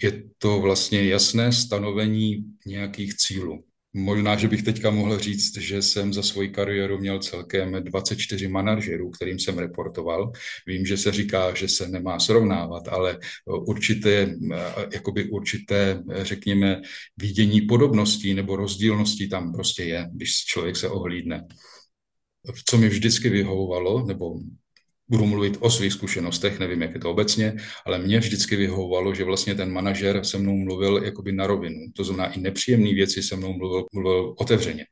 Je 0.03 0.23
to 0.37 0.59
vlastně 0.59 1.03
jasné 1.03 1.51
stanovení 1.51 2.45
nějakých 2.65 3.15
cílů. 3.15 3.63
Možná, 3.93 4.35
že 4.35 4.47
bych 4.47 4.63
teďka 4.63 4.89
mohl 4.89 5.19
říct, 5.19 5.57
že 5.57 5.81
jsem 5.81 6.13
za 6.13 6.23
svoji 6.23 6.49
kariéru 6.49 6.97
měl 6.97 7.19
celkem 7.19 7.83
24 7.83 8.47
manažerů, 8.47 9.09
kterým 9.09 9.39
jsem 9.39 9.57
reportoval. 9.57 10.31
Vím, 10.67 10.85
že 10.85 10.97
se 10.97 11.11
říká, 11.11 11.53
že 11.53 11.67
se 11.67 11.87
nemá 11.87 12.19
srovnávat, 12.19 12.87
ale 12.87 13.19
určité, 13.45 14.35
jakoby 14.93 15.29
určité, 15.29 16.03
řekněme, 16.21 16.81
vidění 17.17 17.61
podobností 17.61 18.33
nebo 18.33 18.55
rozdílností 18.55 19.29
tam 19.29 19.53
prostě 19.53 19.83
je, 19.83 20.09
když 20.11 20.45
člověk 20.45 20.75
se 20.75 20.89
ohlídne 20.89 21.47
co 22.65 22.77
mi 22.77 22.89
vždycky 22.89 23.29
vyhovovalo, 23.29 24.05
nebo 24.05 24.35
budu 25.09 25.25
mluvit 25.25 25.57
o 25.59 25.69
svých 25.69 25.93
zkušenostech, 25.93 26.59
nevím, 26.59 26.81
jak 26.81 26.93
je 26.93 26.99
to 26.99 27.11
obecně, 27.11 27.55
ale 27.85 27.99
mě 27.99 28.19
vždycky 28.19 28.55
vyhovovalo, 28.55 29.15
že 29.15 29.23
vlastně 29.23 29.55
ten 29.55 29.71
manažer 29.71 30.23
se 30.23 30.37
mnou 30.37 30.57
mluvil 30.57 31.03
jakoby 31.03 31.31
na 31.31 31.47
rovinu. 31.47 31.79
To 31.95 32.03
znamená, 32.03 32.33
i 32.33 32.39
nepříjemné 32.39 32.93
věci 32.93 33.23
se 33.23 33.35
mnou 33.35 33.53
mluvil, 33.53 33.85
mluvil 33.93 34.35
otevřeně. 34.37 34.85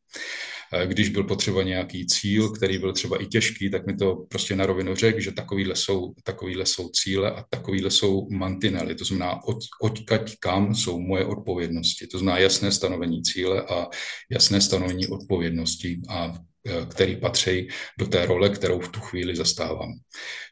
Když 0.86 1.10
byl 1.10 1.24
potřeba 1.24 1.64
nějaký 1.64 2.08
cíl, 2.08 2.50
který 2.50 2.78
byl 2.78 2.94
třeba 2.94 3.22
i 3.22 3.26
těžký, 3.26 3.70
tak 3.70 3.86
mi 3.86 3.96
to 3.96 4.16
prostě 4.16 4.56
na 4.56 4.66
rovinu 4.66 4.96
řekl, 4.96 5.20
že 5.20 5.32
takovýhle 5.32 5.76
jsou, 5.76 6.14
takovýhle 6.24 6.66
jsou 6.66 6.90
cíle 6.90 7.32
a 7.32 7.46
takovýhle 7.50 7.92
jsou 7.92 8.28
mantinely. 8.30 8.96
To 8.96 9.06
znamená, 9.06 9.44
od, 9.44 9.58
odkaď 9.82 10.34
kam 10.40 10.76
jsou 10.76 11.00
moje 11.00 11.26
odpovědnosti. 11.26 12.08
To 12.08 12.18
znamená 12.18 12.38
jasné 12.38 12.72
stanovení 12.72 13.24
cíle 13.24 13.62
a 13.62 13.88
jasné 14.32 14.62
stanovení 14.62 15.08
odpovědnosti 15.08 16.02
a 16.10 16.34
Eh, 16.34 16.53
který 16.90 17.16
patří 17.16 17.68
do 18.00 18.06
té 18.06 18.26
role, 18.26 18.50
kterou 18.50 18.80
v 18.80 18.88
tu 18.88 19.00
chvíli 19.00 19.36
zastávám. 19.36 19.90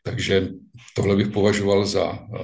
Takže 0.03 0.47
tohle 0.95 1.15
bych 1.15 1.27
považoval 1.27 1.85
za, 1.85 2.19
eh, 2.35 2.39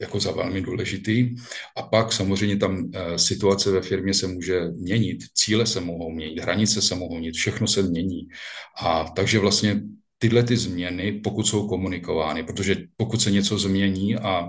jako 0.00 0.20
za 0.20 0.30
velmi 0.30 0.60
důležitý. 0.60 1.34
A 1.76 1.82
pak 1.82 2.12
samozřejmě 2.12 2.56
tam 2.56 2.90
eh, 2.94 3.18
situace 3.18 3.70
ve 3.70 3.82
firmě 3.82 4.14
se 4.14 4.26
může 4.26 4.60
měnit, 4.60 5.18
cíle 5.34 5.66
se 5.66 5.80
mohou 5.80 6.10
měnit, 6.10 6.40
hranice 6.40 6.82
se 6.82 6.94
mohou 6.94 7.18
měnit, 7.18 7.34
všechno 7.34 7.66
se 7.66 7.82
mění. 7.82 8.28
A 8.82 9.04
takže 9.04 9.38
vlastně 9.38 9.82
tyhle 10.22 10.42
ty 10.42 10.56
změny, 10.56 11.12
pokud 11.12 11.46
jsou 11.46 11.68
komunikovány, 11.68 12.42
protože 12.42 12.76
pokud 12.96 13.22
se 13.22 13.30
něco 13.30 13.58
změní 13.58 14.16
a 14.16 14.44
e, 14.44 14.48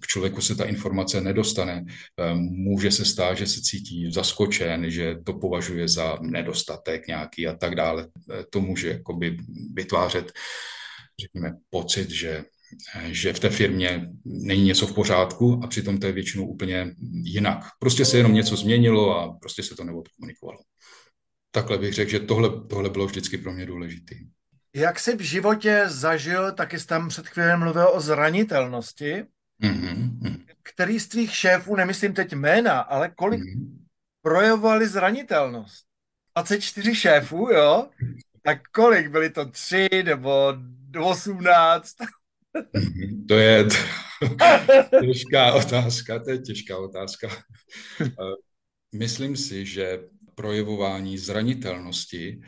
k 0.00 0.06
člověku 0.06 0.40
se 0.40 0.54
ta 0.54 0.64
informace 0.64 1.20
nedostane, 1.20 1.84
e, 1.84 2.34
může 2.34 2.90
se 2.90 3.04
stát, 3.04 3.38
že 3.38 3.46
se 3.46 3.60
cítí 3.62 4.12
zaskočen, 4.12 4.90
že 4.90 5.16
to 5.24 5.32
považuje 5.32 5.88
za 5.88 6.18
nedostatek 6.20 7.06
nějaký 7.06 7.46
a 7.46 7.54
tak 7.54 7.74
dále. 7.74 8.02
E, 8.04 8.44
to 8.50 8.60
může 8.60 8.88
jakoby 8.88 9.36
vytvářet, 9.74 10.32
řekněme, 11.20 11.56
pocit, 11.70 12.10
že 12.10 12.44
že 13.10 13.32
v 13.32 13.40
té 13.40 13.50
firmě 13.50 14.10
není 14.24 14.64
něco 14.64 14.86
v 14.86 14.94
pořádku 14.94 15.60
a 15.64 15.66
přitom 15.66 15.98
to 15.98 16.06
je 16.06 16.12
většinou 16.12 16.46
úplně 16.46 16.94
jinak. 17.24 17.58
Prostě 17.80 18.04
se 18.04 18.16
jenom 18.16 18.34
něco 18.34 18.56
změnilo 18.56 19.18
a 19.18 19.38
prostě 19.40 19.62
se 19.62 19.74
to 19.74 19.84
neodkomunikovalo. 19.84 20.58
Takhle 21.50 21.78
bych 21.78 21.94
řekl, 21.94 22.10
že 22.10 22.20
tohle, 22.20 22.50
tohle 22.68 22.90
bylo 22.90 23.06
vždycky 23.06 23.38
pro 23.38 23.52
mě 23.52 23.66
důležité. 23.66 24.14
Jak 24.74 24.98
jsi 24.98 25.16
v 25.16 25.20
životě 25.20 25.84
zažil, 25.86 26.52
taky 26.52 26.80
jsi 26.80 26.86
tam 26.86 27.08
před 27.08 27.28
chvíli 27.28 27.56
mluvil 27.56 27.88
o 27.88 28.00
zranitelnosti, 28.00 29.24
mm-hmm. 29.62 30.44
který 30.62 31.00
z 31.00 31.08
tvých 31.08 31.36
šéfů, 31.36 31.76
nemyslím 31.76 32.14
teď 32.14 32.32
jména, 32.32 32.80
ale 32.80 33.10
kolik 33.10 33.40
mm-hmm. 33.40 33.78
projevovali 34.22 34.88
zranitelnost? 34.88 35.86
24 36.36 36.94
šéfů, 36.94 37.50
jo? 37.50 37.88
Tak 38.42 38.68
kolik? 38.68 39.08
Byly 39.08 39.30
to 39.30 39.50
tři 39.50 39.88
nebo 40.04 40.54
18? 41.00 41.94
Mhm. 42.72 43.26
To 43.28 43.34
je 43.34 43.64
těžká 45.00 45.54
otázka, 45.54 46.18
to 46.18 46.30
je 46.30 46.38
těžká 46.38 46.78
otázka. 46.78 47.28
Eh, 48.00 48.34
myslím 48.94 49.36
si, 49.36 49.66
že 49.66 50.00
projevování 50.34 51.18
zranitelnosti 51.18 52.40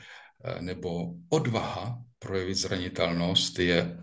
eh, 0.45 0.63
nebo 0.63 1.15
odvaha 1.29 2.03
projevit 2.21 2.57
zranitelnost 2.57 3.59
je 3.59 3.97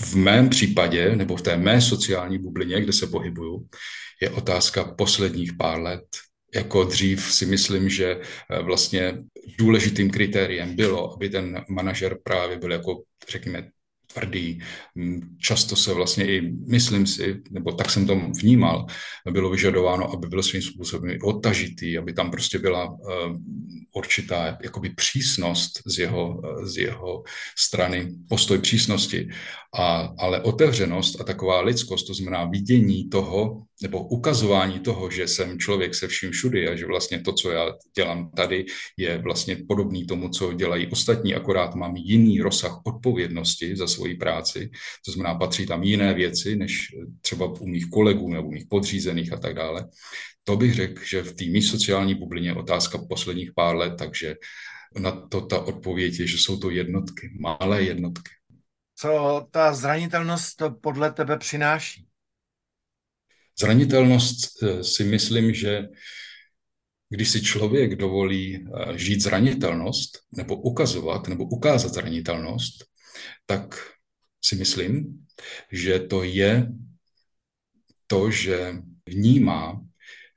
v 0.00 0.14
mém 0.14 0.48
případě, 0.48 1.16
nebo 1.16 1.36
v 1.36 1.42
té 1.42 1.56
mé 1.56 1.80
sociální 1.80 2.38
bublině, 2.38 2.80
kde 2.80 2.92
se 2.92 3.06
pohybuju, 3.06 3.66
je 4.22 4.30
otázka 4.30 4.84
posledních 4.84 5.52
pár 5.52 5.80
let. 5.80 6.06
Jako 6.54 6.84
dřív 6.84 7.32
si 7.32 7.46
myslím, 7.46 7.88
že 7.88 8.20
eh, 8.20 8.62
vlastně 8.62 9.18
důležitým 9.58 10.10
kritériem 10.10 10.76
bylo, 10.76 11.14
aby 11.14 11.28
ten 11.28 11.64
manažer 11.68 12.18
právě 12.22 12.58
byl 12.58 12.72
jako, 12.72 13.02
řekněme, 13.28 13.70
tvrdý. 14.18 14.60
Mm, 14.94 15.36
často 15.38 15.76
se 15.76 15.94
vlastně 15.94 16.26
i, 16.26 16.40
myslím 16.66 17.06
si, 17.06 17.42
nebo 17.50 17.72
tak 17.72 17.90
jsem 17.90 18.06
to 18.06 18.20
vnímal, 18.40 18.86
bylo 19.30 19.50
vyžadováno, 19.50 20.12
aby 20.12 20.28
byl 20.28 20.42
svým 20.42 20.62
způsobem 20.62 21.18
odtažitý, 21.22 21.98
aby 21.98 22.12
tam 22.12 22.30
prostě 22.30 22.58
byla 22.58 22.90
uh, 22.90 22.98
určitá 23.94 24.58
jakoby 24.62 24.90
přísnost 24.90 25.70
z 25.86 25.98
jeho, 25.98 26.42
z 26.62 26.76
jeho 26.76 27.22
strany, 27.58 28.08
postoj 28.28 28.58
přísnosti, 28.58 29.28
a, 29.74 30.14
ale 30.18 30.42
otevřenost 30.42 31.20
a 31.20 31.24
taková 31.24 31.60
lidskost, 31.60 32.06
to 32.06 32.14
znamená 32.14 32.44
vidění 32.44 33.08
toho, 33.08 33.62
nebo 33.82 34.08
ukazování 34.08 34.80
toho, 34.80 35.10
že 35.10 35.28
jsem 35.28 35.58
člověk 35.58 35.94
se 35.94 36.08
vším 36.08 36.30
všudy 36.30 36.68
a 36.68 36.76
že 36.76 36.86
vlastně 36.86 37.20
to, 37.20 37.32
co 37.32 37.50
já 37.50 37.74
dělám 37.96 38.30
tady, 38.30 38.66
je 38.96 39.18
vlastně 39.18 39.56
podobný 39.68 40.06
tomu, 40.06 40.28
co 40.28 40.52
dělají 40.52 40.86
ostatní, 40.86 41.34
akorát 41.34 41.74
mám 41.74 41.96
jiný 41.96 42.40
rozsah 42.40 42.80
odpovědnosti 42.86 43.76
za 43.76 43.86
svoji 43.86 44.14
práci, 44.14 44.70
to 45.04 45.12
znamená, 45.12 45.34
patří 45.34 45.66
tam 45.66 45.82
jiné 45.82 46.14
věci, 46.14 46.56
než 46.56 46.86
třeba 47.20 47.46
u 47.46 47.66
mých 47.66 47.86
kolegů 47.86 48.28
nebo 48.28 48.48
u 48.48 48.52
mých 48.52 48.66
podřízených 48.70 49.32
a 49.32 49.36
tak 49.36 49.54
dále. 49.54 49.88
To 50.44 50.56
bych 50.56 50.74
řekl, 50.74 51.02
že 51.04 51.22
v 51.22 51.32
té 51.32 51.60
sociální 51.60 52.14
bublině 52.14 52.54
otázka 52.54 52.98
posledních 53.08 53.52
pár 53.54 53.76
let, 53.76 53.94
takže 53.98 54.34
na 54.98 55.10
to 55.10 55.40
ta 55.40 55.60
odpověď 55.60 56.20
je, 56.20 56.26
že 56.26 56.38
jsou 56.38 56.58
to 56.58 56.70
jednotky, 56.70 57.30
malé 57.40 57.82
jednotky. 57.82 58.30
Co 58.94 59.46
ta 59.50 59.74
zranitelnost 59.74 60.62
podle 60.80 61.12
tebe 61.12 61.38
přináší? 61.38 62.07
Zranitelnost 63.60 64.62
eh, 64.62 64.84
si 64.84 65.04
myslím, 65.04 65.54
že 65.54 65.82
když 67.10 67.28
si 67.28 67.42
člověk 67.42 67.96
dovolí 67.96 68.56
eh, 68.56 68.98
žít 68.98 69.22
zranitelnost, 69.22 70.18
nebo 70.36 70.56
ukazovat, 70.56 71.28
nebo 71.28 71.44
ukázat 71.44 71.94
zranitelnost, 71.94 72.84
tak 73.46 73.94
si 74.44 74.56
myslím, 74.56 75.26
že 75.72 75.98
to 75.98 76.22
je 76.22 76.68
to, 78.06 78.30
že 78.30 78.74
vnímá, 79.06 79.80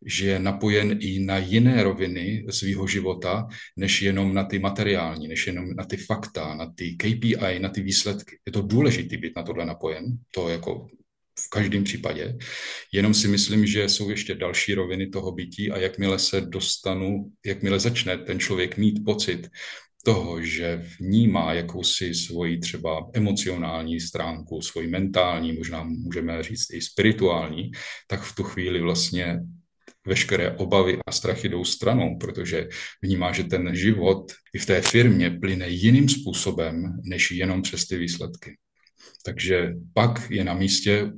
že 0.05 0.25
je 0.25 0.39
napojen 0.39 0.97
i 1.01 1.19
na 1.19 1.37
jiné 1.37 1.83
roviny 1.83 2.45
svého 2.49 2.87
života, 2.87 3.47
než 3.77 4.01
jenom 4.01 4.33
na 4.33 4.43
ty 4.43 4.59
materiální, 4.59 5.27
než 5.27 5.47
jenom 5.47 5.75
na 5.75 5.85
ty 5.85 5.97
fakta, 5.97 6.55
na 6.55 6.73
ty 6.73 6.95
KPI, 6.97 7.59
na 7.59 7.69
ty 7.69 7.81
výsledky. 7.81 8.39
Je 8.45 8.51
to 8.51 8.61
důležité 8.61 9.17
být 9.17 9.35
na 9.35 9.43
tohle 9.43 9.65
napojen, 9.65 10.17
to 10.33 10.49
jako 10.49 10.87
v 11.45 11.49
každém 11.49 11.83
případě. 11.83 12.37
Jenom 12.91 13.13
si 13.13 13.27
myslím, 13.27 13.65
že 13.65 13.89
jsou 13.89 14.09
ještě 14.09 14.35
další 14.35 14.73
roviny 14.73 15.07
toho 15.07 15.31
bytí 15.31 15.71
a 15.71 15.77
jakmile 15.77 16.19
se 16.19 16.41
dostanu, 16.41 17.31
jakmile 17.45 17.79
začne 17.79 18.17
ten 18.17 18.39
člověk 18.39 18.77
mít 18.77 19.05
pocit 19.05 19.49
toho, 20.03 20.41
že 20.41 20.87
vnímá 20.99 21.53
jakousi 21.53 22.15
svoji 22.15 22.57
třeba 22.57 23.09
emocionální 23.13 23.99
stránku, 23.99 24.61
svoji 24.61 24.87
mentální, 24.87 25.53
možná 25.53 25.83
můžeme 25.83 26.43
říct 26.43 26.73
i 26.73 26.81
spirituální, 26.81 27.71
tak 28.07 28.21
v 28.21 28.35
tu 28.35 28.43
chvíli 28.43 28.81
vlastně 28.81 29.39
veškeré 30.07 30.51
obavy 30.51 30.97
a 31.07 31.11
strachy 31.11 31.49
jdou 31.49 31.65
stranou, 31.65 32.17
protože 32.17 32.67
vnímá, 33.01 33.31
že 33.31 33.43
ten 33.43 33.75
život 33.75 34.31
i 34.53 34.59
v 34.59 34.65
té 34.65 34.81
firmě 34.81 35.29
plyne 35.29 35.69
jiným 35.69 36.09
způsobem, 36.09 36.99
než 37.03 37.31
jenom 37.31 37.61
přes 37.61 37.87
ty 37.87 37.97
výsledky. 37.97 38.57
Takže 39.25 39.73
pak 39.93 40.31
je 40.31 40.43
na 40.43 40.53
místě 40.53 41.11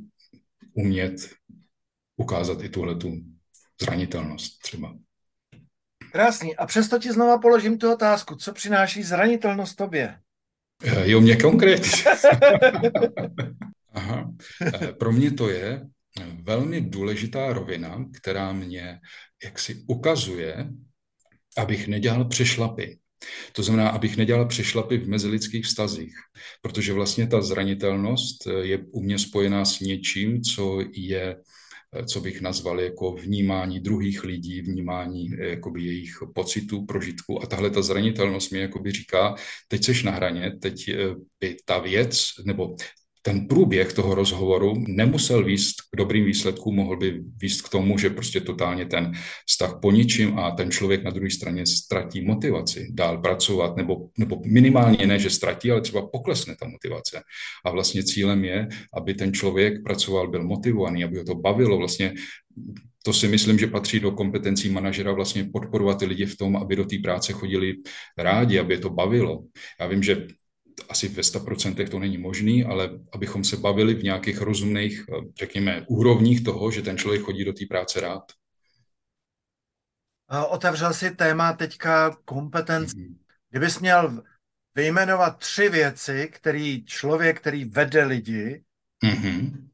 umět 0.74 1.30
ukázat 2.16 2.62
i 2.62 2.70
tuhletu 2.70 3.14
zranitelnost 3.82 4.62
třeba. 4.62 4.98
Krásný. 6.12 6.56
A 6.56 6.66
přesto 6.66 7.00
ti 7.00 7.12
znova 7.12 7.38
položím 7.38 7.78
tu 7.78 7.94
otázku. 7.94 8.36
Co 8.36 8.54
přináší 8.54 9.04
zranitelnost 9.04 9.76
tobě? 9.76 10.20
Eh, 10.84 11.10
jo, 11.10 11.22
mě 11.22 11.36
konkrétně. 11.36 12.04
Aha. 13.94 14.32
Eh, 14.62 14.94
pro 14.94 15.12
mě 15.12 15.32
to 15.32 15.50
je 15.50 15.82
velmi 16.42 16.82
důležitá 16.82 17.54
rovina, 17.54 18.06
která 18.14 18.54
mě 18.54 19.00
jaksi 19.44 19.84
ukazuje, 19.88 20.70
abych 21.58 21.88
nedělal 21.88 22.26
přešlapy. 22.26 23.00
To 23.54 23.64
znamená, 23.64 23.90
abych 23.90 24.18
nedělal 24.18 24.46
přešlapy 24.46 24.98
v 24.98 25.10
mezilidských 25.10 25.66
vztazích, 25.66 26.16
protože 26.62 26.94
vlastně 26.94 27.28
ta 27.28 27.42
zranitelnost 27.42 28.48
je 28.62 28.78
u 28.92 29.04
mě 29.04 29.20
spojená 29.20 29.66
s 29.66 29.80
něčím, 29.80 30.42
co 30.42 30.80
je 30.94 31.36
co 32.06 32.22
bych 32.22 32.42
nazval 32.42 32.80
jako 32.80 33.12
vnímání 33.12 33.80
druhých 33.80 34.24
lidí, 34.24 34.62
vnímání 34.62 35.30
jakoby 35.38 35.84
jejich 35.84 36.14
pocitů, 36.36 36.86
prožitků. 36.86 37.44
A 37.44 37.46
tahle 37.46 37.70
ta 37.70 37.82
zranitelnost 37.82 38.52
mi 38.52 38.60
jakoby 38.60 38.92
říká, 38.92 39.36
teď 39.68 39.84
seš 39.84 40.04
na 40.04 40.12
hraně, 40.12 40.52
teď 40.62 40.90
by 41.40 41.56
ta 41.66 41.80
věc, 41.80 42.26
nebo 42.46 42.76
ten 43.26 43.48
průběh 43.48 43.94
toho 43.94 44.16
rozhovoru 44.16 44.74
nemusel 44.88 45.44
výst 45.44 45.76
k 45.92 45.98
dobrým 45.98 46.26
výsledkům, 46.26 46.76
mohl 46.76 46.98
by 46.98 47.24
výst 47.42 47.62
k 47.62 47.70
tomu, 47.70 47.98
že 47.98 48.10
prostě 48.10 48.42
totálně 48.42 48.86
ten 48.86 49.12
vztah 49.48 49.80
poničím 49.82 50.40
a 50.40 50.52
ten 50.52 50.72
člověk 50.72 51.04
na 51.04 51.12
druhé 51.12 51.30
straně 51.30 51.66
ztratí 51.66 52.22
motivaci 52.22 52.88
dál 52.92 53.18
pracovat, 53.18 53.78
nebo, 53.78 54.10
nebo 54.18 54.42
minimálně 54.46 55.08
ne, 55.08 55.20
že 55.20 55.30
ztratí, 55.30 55.72
ale 55.72 55.82
třeba 55.82 56.08
poklesne 56.08 56.56
ta 56.60 56.68
motivace. 56.68 57.22
A 57.66 57.72
vlastně 57.72 58.04
cílem 58.04 58.46
je, 58.46 58.68
aby 58.94 59.14
ten 59.14 59.34
člověk 59.34 59.84
pracoval, 59.84 60.28
byl 60.28 60.44
motivovaný, 60.44 61.04
aby 61.04 61.18
ho 61.18 61.24
to 61.24 61.36
bavilo. 61.36 61.78
Vlastně 61.78 62.14
to 63.04 63.14
si 63.14 63.28
myslím, 63.28 63.60
že 63.60 63.68
patří 63.68 64.00
do 64.00 64.12
kompetencí 64.12 64.70
manažera 64.70 65.12
vlastně 65.12 65.44
podporovat 65.44 66.00
ty 66.00 66.06
lidi 66.06 66.26
v 66.26 66.38
tom, 66.38 66.58
aby 66.58 66.76
do 66.76 66.86
té 66.86 66.96
práce 67.04 67.34
chodili 67.34 67.76
rádi, 68.18 68.60
aby 68.60 68.74
je 68.74 68.80
to 68.80 68.90
bavilo. 68.90 69.44
Já 69.80 69.88
vím, 69.88 70.04
že 70.04 70.28
asi 70.90 71.08
ve 71.08 71.22
100% 71.22 71.90
to 71.90 72.00
není 72.00 72.18
možný, 72.18 72.64
ale 72.64 72.90
abychom 73.12 73.44
se 73.44 73.58
bavili 73.58 73.94
v 73.94 74.04
nějakých 74.04 74.42
rozumných, 74.42 75.06
eh, 75.10 75.22
řekněme, 75.40 75.86
úrovních 75.88 76.44
toho, 76.44 76.72
že 76.72 76.82
ten 76.82 76.98
člověk 76.98 77.22
chodí 77.22 77.46
do 77.46 77.54
té 77.54 77.66
práce 77.70 78.02
rád. 78.02 78.24
Otevřel 80.50 80.94
si 80.94 81.12
téma 81.12 81.54
teďka 81.54 82.18
kompetenci. 82.26 82.96
Mm-hmm. 82.96 83.18
Kdybys 83.50 83.80
měl 83.80 84.24
vyjmenovat 84.76 85.38
tři 85.38 85.70
věci, 85.70 86.30
který 86.34 86.86
člověk, 86.86 87.40
který 87.40 87.66
vede 87.66 88.04
lidi, 88.04 88.64
mm-hmm. 89.04 89.70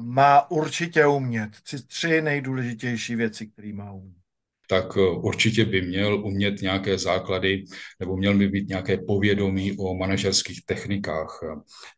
má 0.00 0.50
určitě 0.50 1.06
umět. 1.06 1.50
Tři 1.86 2.22
nejdůležitější 2.22 3.16
věci, 3.16 3.46
které 3.46 3.72
má 3.72 3.92
umět 3.92 4.23
tak 4.68 4.96
eh, 4.96 5.00
určitě 5.00 5.64
by 5.64 5.82
měl 5.82 6.24
umět 6.24 6.62
nějaké 6.62 6.98
základy 6.98 7.64
nebo 8.00 8.16
měl 8.16 8.38
by 8.38 8.48
být 8.48 8.68
nějaké 8.68 8.98
povědomí 8.98 9.76
o 9.78 9.94
manažerských 9.94 10.66
technikách. 10.66 11.40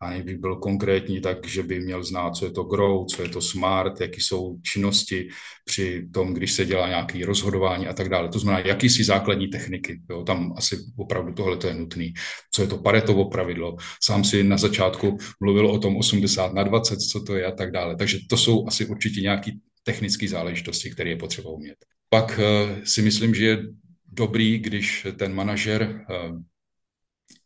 A 0.01 0.23
by 0.23 0.35
byl 0.35 0.57
konkrétní, 0.57 1.21
tak, 1.21 1.47
že 1.47 1.63
by 1.63 1.81
měl 1.81 2.05
znát, 2.05 2.37
co 2.37 2.45
je 2.45 2.51
to 2.51 2.65
grow, 2.65 3.07
co 3.07 3.23
je 3.23 3.29
to 3.29 3.41
smart, 3.41 4.01
jaký 4.01 4.21
jsou 4.21 4.59
činnosti 4.63 5.29
při 5.65 6.09
tom, 6.13 6.35
když 6.35 6.53
se 6.53 6.65
dělá 6.65 6.89
nějaké 6.89 7.27
rozhodování 7.27 7.87
a 7.87 7.93
tak 7.93 8.09
dále. 8.09 8.29
To 8.29 8.39
znamená, 8.39 8.67
jaký 8.67 8.89
si 8.89 9.05
základní 9.05 9.49
techniky. 9.49 10.01
Jo? 10.11 10.23
Tam 10.23 10.55
asi 10.57 10.77
opravdu 10.97 11.33
tohle 11.33 11.59
je 11.67 11.75
nutné. 11.75 12.07
Co 12.53 12.63
je 12.63 12.69
to 12.69 12.79
Paretovo 12.79 13.31
pravidlo. 13.31 13.77
Sám 14.03 14.25
si 14.25 14.45
na 14.45 14.57
začátku 14.57 15.19
mluvil 15.41 15.67
o 15.67 15.79
tom 15.79 15.97
80 15.97 16.53
na 16.55 16.63
20, 16.63 16.97
co 16.97 17.21
to 17.21 17.37
je 17.37 17.47
a 17.47 17.53
tak 17.53 17.71
dále. 17.71 17.97
Takže 17.97 18.19
to 18.29 18.37
jsou 18.37 18.67
asi 18.67 18.87
určitě 18.87 19.21
nějaké 19.21 19.51
technické 19.83 20.29
záležitosti, 20.29 20.91
které 20.91 21.11
je 21.11 21.17
potřeba 21.17 21.51
umět. 21.51 21.96
Pak 22.09 22.41
eh, 22.43 22.87
si 22.87 23.03
myslím, 23.03 23.35
že 23.35 23.47
je 23.47 23.59
dobrý, 24.07 24.59
když 24.59 25.07
ten 25.17 25.35
manažer 25.35 26.07
eh, 26.11 26.33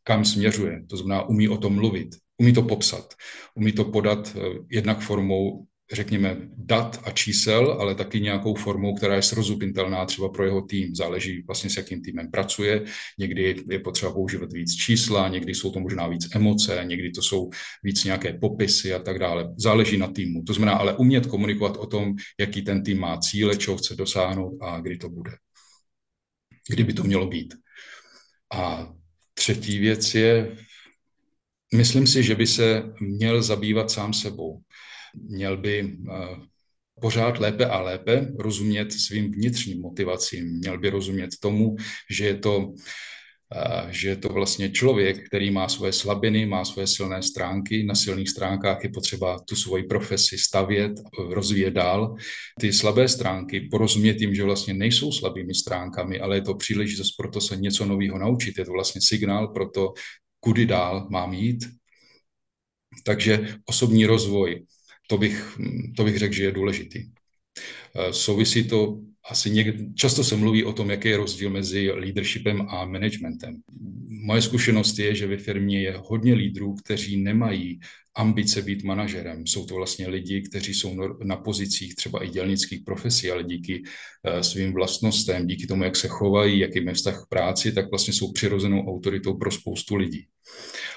kam 0.03 0.25
směřuje, 0.25 0.87
to 0.87 0.97
znamená 0.97 1.23
umí 1.23 1.49
o 1.49 1.57
tom 1.57 1.75
mluvit, 1.75 2.09
umí 2.37 2.53
to 2.53 2.63
popsat, 2.63 3.15
umí 3.55 3.73
to 3.73 3.85
podat 3.85 4.37
eh, 4.37 4.41
jednak 4.71 5.01
formou 5.01 5.67
řekněme, 5.93 6.37
dat 6.57 7.03
a 7.05 7.11
čísel, 7.11 7.73
ale 7.73 7.95
taky 7.95 8.21
nějakou 8.21 8.55
formou, 8.55 8.95
která 8.95 9.17
je 9.17 9.23
srozumitelná 9.23 10.07
třeba 10.07 10.29
pro 10.29 10.45
jeho 10.45 10.63
tým. 10.63 10.95
Záleží 10.95 11.43
vlastně 11.47 11.71
s 11.71 11.77
jakým 11.77 12.03
týmem 12.03 12.31
pracuje. 12.31 12.85
Někdy 13.19 13.57
je 13.71 13.79
potřeba 13.79 14.13
používat 14.13 14.53
víc 14.53 14.75
čísla, 14.75 15.29
někdy 15.29 15.55
jsou 15.55 15.71
to 15.71 15.81
možná 15.81 16.09
víc 16.09 16.35
emoce, 16.35 16.83
někdy 16.85 17.11
to 17.11 17.23
jsou 17.23 17.51
víc 17.83 18.05
nějaké 18.05 18.33
popisy 18.33 18.95
a 18.95 18.99
tak 18.99 19.19
dále. 19.19 19.55
Záleží 19.57 19.99
na 19.99 20.07
týmu. 20.07 20.43
To 20.43 20.53
znamená 20.53 20.79
ale 20.79 20.97
umět 20.97 21.27
komunikovat 21.27 21.77
o 21.77 21.87
tom, 21.87 22.15
jaký 22.41 22.63
ten 22.63 22.83
tým 22.83 23.01
má 23.01 23.19
cíle, 23.19 23.57
čeho 23.57 23.77
chce 23.77 23.97
dosáhnout 23.97 24.59
a 24.63 24.81
kdy 24.81 24.97
to 24.97 25.09
bude. 25.09 25.31
Kdyby 26.69 26.93
to 26.93 27.05
mělo 27.05 27.27
být. 27.27 27.55
A 28.55 28.93
třetí 29.35 29.79
věc 29.79 30.15
je, 30.15 30.57
myslím 31.75 32.07
si, 32.07 32.23
že 32.23 32.35
by 32.35 32.47
se 32.47 32.83
měl 33.01 33.43
zabývat 33.43 33.91
sám 33.91 34.13
sebou 34.13 34.61
měl 35.15 35.57
by 35.57 35.97
eh, 36.11 36.51
pořád 37.01 37.39
lépe 37.39 37.67
a 37.67 37.81
lépe 37.81 38.33
rozumět 38.39 38.93
svým 38.93 39.33
vnitřním 39.33 39.81
motivacím. 39.81 40.59
Měl 40.59 40.79
by 40.79 40.91
rozumět 40.91 41.31
tomu, 41.41 41.77
že 42.11 42.27
je 42.27 42.35
to 42.35 42.73
eh, 43.55 43.87
že 43.91 44.09
je 44.09 44.17
to 44.17 44.29
vlastně 44.29 44.71
člověk, 44.71 45.27
který 45.27 45.51
má 45.51 45.69
svoje 45.69 45.93
slabiny, 45.93 46.47
má 46.47 46.65
svoje 46.65 46.87
silné 46.87 47.23
stránky. 47.23 47.83
Na 47.83 47.95
silných 47.95 48.29
stránkách 48.29 48.85
je 48.85 48.91
potřeba 48.91 49.39
tu 49.49 49.57
svoji 49.57 49.85
profesi 49.85 50.39
stavět, 50.39 50.93
rozvíjet 51.31 51.71
dál. 51.71 52.15
Ty 52.61 52.73
slabé 52.73 53.09
stránky 53.09 53.61
porozumět 53.71 54.15
tím, 54.15 54.35
že 54.35 54.45
vlastně 54.45 54.75
nejsou 54.75 55.13
slabými 55.13 55.55
stránkami, 55.55 56.21
ale 56.21 56.37
je 56.37 56.43
to 56.43 56.55
příležitost 56.55 57.13
pro 57.13 57.31
to 57.31 57.41
se 57.41 57.57
něco 57.57 57.85
nového 57.85 58.19
naučit. 58.19 58.59
Je 58.59 58.65
to 58.65 58.73
vlastně 58.73 59.01
signál 59.01 59.49
pro 59.49 59.71
to, 59.71 59.93
kudy 60.41 60.67
dál 60.67 61.07
mám 61.11 61.33
jít. 61.33 61.65
Takže 63.05 63.57
osobní 63.67 64.07
rozvoj, 64.07 64.65
to 65.11 65.19
bych, 65.19 65.59
to 65.97 66.05
bych 66.05 66.19
řekl, 66.19 66.35
že 66.35 66.45
je 66.45 66.53
důležitý. 66.53 66.99
Eh, 67.97 68.13
souvisí 68.13 68.69
to 68.69 69.01
asi 69.31 69.51
někdy, 69.51 69.95
často 69.95 70.25
se 70.25 70.37
mluví 70.37 70.65
o 70.65 70.73
tom, 70.73 70.91
jaký 70.91 71.09
je 71.09 71.17
rozdíl 71.17 71.51
mezi 71.51 71.91
leadershipem 71.91 72.67
a 72.69 72.85
managementem. 72.85 73.57
Moje 74.23 74.43
zkušenost 74.43 74.99
je, 74.99 75.15
že 75.15 75.27
ve 75.27 75.37
firmě 75.37 75.83
je 75.83 75.95
hodně 76.05 76.35
lídrů, 76.35 76.75
kteří 76.75 77.23
nemají 77.23 77.81
ambice 78.15 78.63
být 78.63 78.85
manažerem. 78.85 79.47
Jsou 79.47 79.67
to 79.67 79.75
vlastně 79.75 80.09
lidi, 80.09 80.43
kteří 80.43 80.75
jsou 80.75 80.97
na 81.25 81.37
pozicích 81.37 81.95
třeba 81.95 82.25
i 82.25 82.29
dělnických 82.29 82.83
profesí, 82.85 83.31
ale 83.31 83.45
díky 83.45 83.83
eh, 84.25 84.43
svým 84.43 84.73
vlastnostem, 84.73 85.47
díky 85.47 85.67
tomu, 85.67 85.85
jak 85.85 85.97
se 85.97 86.09
chovají, 86.09 86.59
jaký 86.59 86.85
je 86.85 86.95
vztah 86.95 87.23
k 87.25 87.29
práci, 87.29 87.73
tak 87.73 87.91
vlastně 87.91 88.15
jsou 88.15 88.33
přirozenou 88.33 88.87
autoritou 88.87 89.35
pro 89.35 89.51
spoustu 89.51 89.97
lidí. 89.97 90.27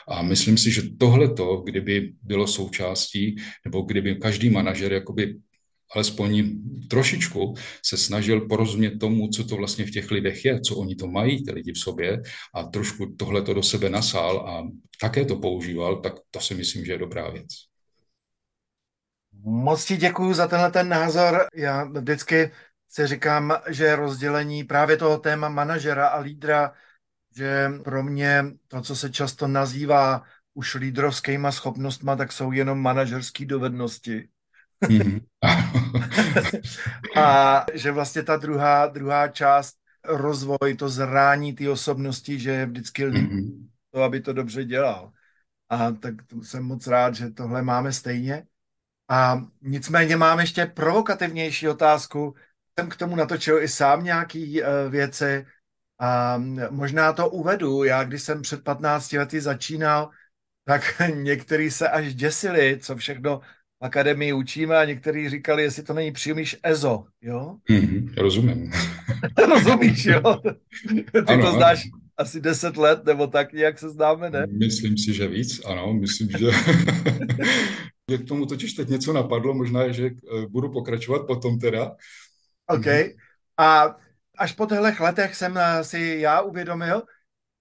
A 0.08 0.22
myslím 0.22 0.58
si, 0.58 0.72
že 0.72 0.82
tohleto, 1.00 1.62
kdyby 1.66 2.14
bylo 2.22 2.48
součástí, 2.48 3.36
nebo 3.66 3.82
kdyby 3.82 4.16
každý 4.16 4.50
manažer 4.50 4.94
jakoby 4.94 5.36
alespoň 5.96 6.52
trošičku 6.90 7.54
se 7.86 7.98
snažil 7.98 8.42
porozumět 8.42 8.98
tomu, 9.00 9.28
co 9.28 9.44
to 9.44 9.56
vlastně 9.56 9.86
v 9.86 9.92
těch 9.92 10.12
lidech 10.12 10.46
je, 10.46 10.62
co 10.62 10.76
oni 10.76 10.96
to 10.96 11.08
mají, 11.08 11.46
ty 11.46 11.52
lidi 11.52 11.72
v 11.72 11.80
sobě 11.80 12.22
a 12.56 12.64
trošku 12.64 13.16
tohle 13.20 13.42
to 13.42 13.54
do 13.54 13.64
sebe 13.64 13.90
nasál 13.90 14.50
a 14.50 14.68
také 15.02 15.26
to 15.26 15.36
používal, 15.36 16.02
tak 16.02 16.14
to 16.32 16.40
si 16.40 16.56
myslím, 16.56 16.86
že 16.86 16.92
je 16.92 16.98
dobrá 16.98 17.30
věc. 17.30 17.48
Moc 19.46 19.86
ti 19.86 19.98
děkuji 19.98 20.34
za 20.34 20.48
tenhle 20.48 20.72
ten 20.72 20.90
názor. 20.90 21.46
Já 21.56 21.84
vždycky 21.84 22.52
si 22.90 23.08
říkám, 23.08 23.54
že 23.70 23.96
rozdělení 23.96 24.64
právě 24.64 24.98
toho 24.98 25.18
téma 25.18 25.50
manažera 25.50 26.08
a 26.08 26.20
lídra 26.20 26.74
že 27.38 27.70
pro 27.84 28.04
mě 28.04 28.46
to, 28.68 28.82
co 28.82 28.96
se 28.96 29.10
často 29.10 29.48
nazývá 29.48 30.24
už 30.54 30.76
lídrovskýma 30.76 31.52
schopnostma, 31.52 32.16
tak 32.16 32.32
jsou 32.32 32.52
jenom 32.52 32.82
manažerské 32.82 33.46
dovednosti. 33.46 34.30
Mm-hmm. 34.84 35.22
a 37.22 37.66
že 37.74 37.92
vlastně 37.92 38.24
ta 38.24 38.38
druhá, 38.38 38.88
druhá 38.88 39.28
část, 39.28 39.76
rozvoj, 40.06 40.76
to 40.78 40.90
zrání 40.90 41.54
té 41.54 41.70
osobnosti, 41.70 42.40
že 42.40 42.52
je 42.52 42.66
vždycky 42.66 43.08
mm-hmm. 43.08 43.68
to, 43.92 44.04
aby 44.04 44.22
to 44.22 44.34
dobře 44.34 44.66
dělal. 44.66 45.12
A 45.70 45.92
tak 45.92 46.14
jsem 46.44 46.64
moc 46.64 46.88
rád, 46.88 47.16
že 47.16 47.30
tohle 47.30 47.62
máme 47.62 47.94
stejně. 47.94 48.46
A 49.10 49.42
nicméně 49.62 50.18
mám 50.18 50.40
ještě 50.40 50.66
provokativnější 50.66 51.68
otázku. 51.68 52.36
Jsem 52.80 52.90
k 52.90 52.96
tomu 52.96 53.16
natočil 53.16 53.62
i 53.64 53.68
sám 53.68 54.04
nějaký 54.04 54.62
uh, 54.62 54.68
věci, 54.90 55.46
a 56.00 56.38
možná 56.70 57.14
to 57.14 57.30
uvedu. 57.30 57.84
Já, 57.84 58.04
když 58.04 58.22
jsem 58.24 58.42
před 58.42 58.64
15 58.64 59.12
lety 59.14 59.42
začínal, 59.42 60.10
tak 60.66 60.82
někteří 61.16 61.72
se 61.72 61.90
až 61.90 62.16
děsili, 62.16 62.80
co 62.82 62.96
všechno 62.96 63.42
akademii 63.84 64.34
učíme 64.34 64.78
a 64.78 64.86
někteří 64.86 65.30
říkali, 65.30 65.64
jestli 65.64 65.84
to 65.84 65.94
není 65.94 66.12
příliš 66.12 66.58
EZO, 66.64 67.06
jo? 67.22 67.56
Mm-hmm, 67.70 68.14
rozumím. 68.18 68.72
Rozumíš, 69.50 70.06
jo? 70.06 70.42
Ty 71.12 71.34
ano, 71.34 71.46
to 71.46 71.52
znáš 71.52 71.84
asi 72.18 72.42
deset 72.42 72.78
let, 72.78 73.06
nebo 73.06 73.28
tak 73.28 73.54
nějak 73.54 73.80
se 73.80 73.90
známe, 73.90 74.30
ne? 74.30 74.46
Myslím 74.48 74.98
si, 74.98 75.14
že 75.14 75.28
víc, 75.28 75.66
ano, 75.66 75.94
myslím, 75.94 76.30
že... 76.30 76.48
Mě 78.08 78.18
k 78.18 78.28
tomu 78.28 78.46
totiž 78.46 78.74
teď 78.74 78.88
něco 78.88 79.14
napadlo, 79.14 79.54
možná, 79.54 79.92
že 79.92 80.06
eh, 80.06 80.48
budu 80.48 80.72
pokračovat 80.72 81.28
potom 81.28 81.60
teda. 81.60 81.96
OK. 82.68 82.86
A 83.58 83.96
až 84.38 84.52
po 84.52 84.66
těchto 84.66 85.04
letech 85.04 85.36
jsem 85.36 85.58
eh, 85.58 85.84
si 85.84 86.18
já 86.20 86.42
uvědomil, 86.42 87.04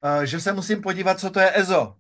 eh, 0.05 0.27
že 0.27 0.41
se 0.41 0.53
musím 0.53 0.83
podívat, 0.83 1.21
co 1.21 1.31
to 1.31 1.41
je 1.41 1.59
EZO. 1.61 1.95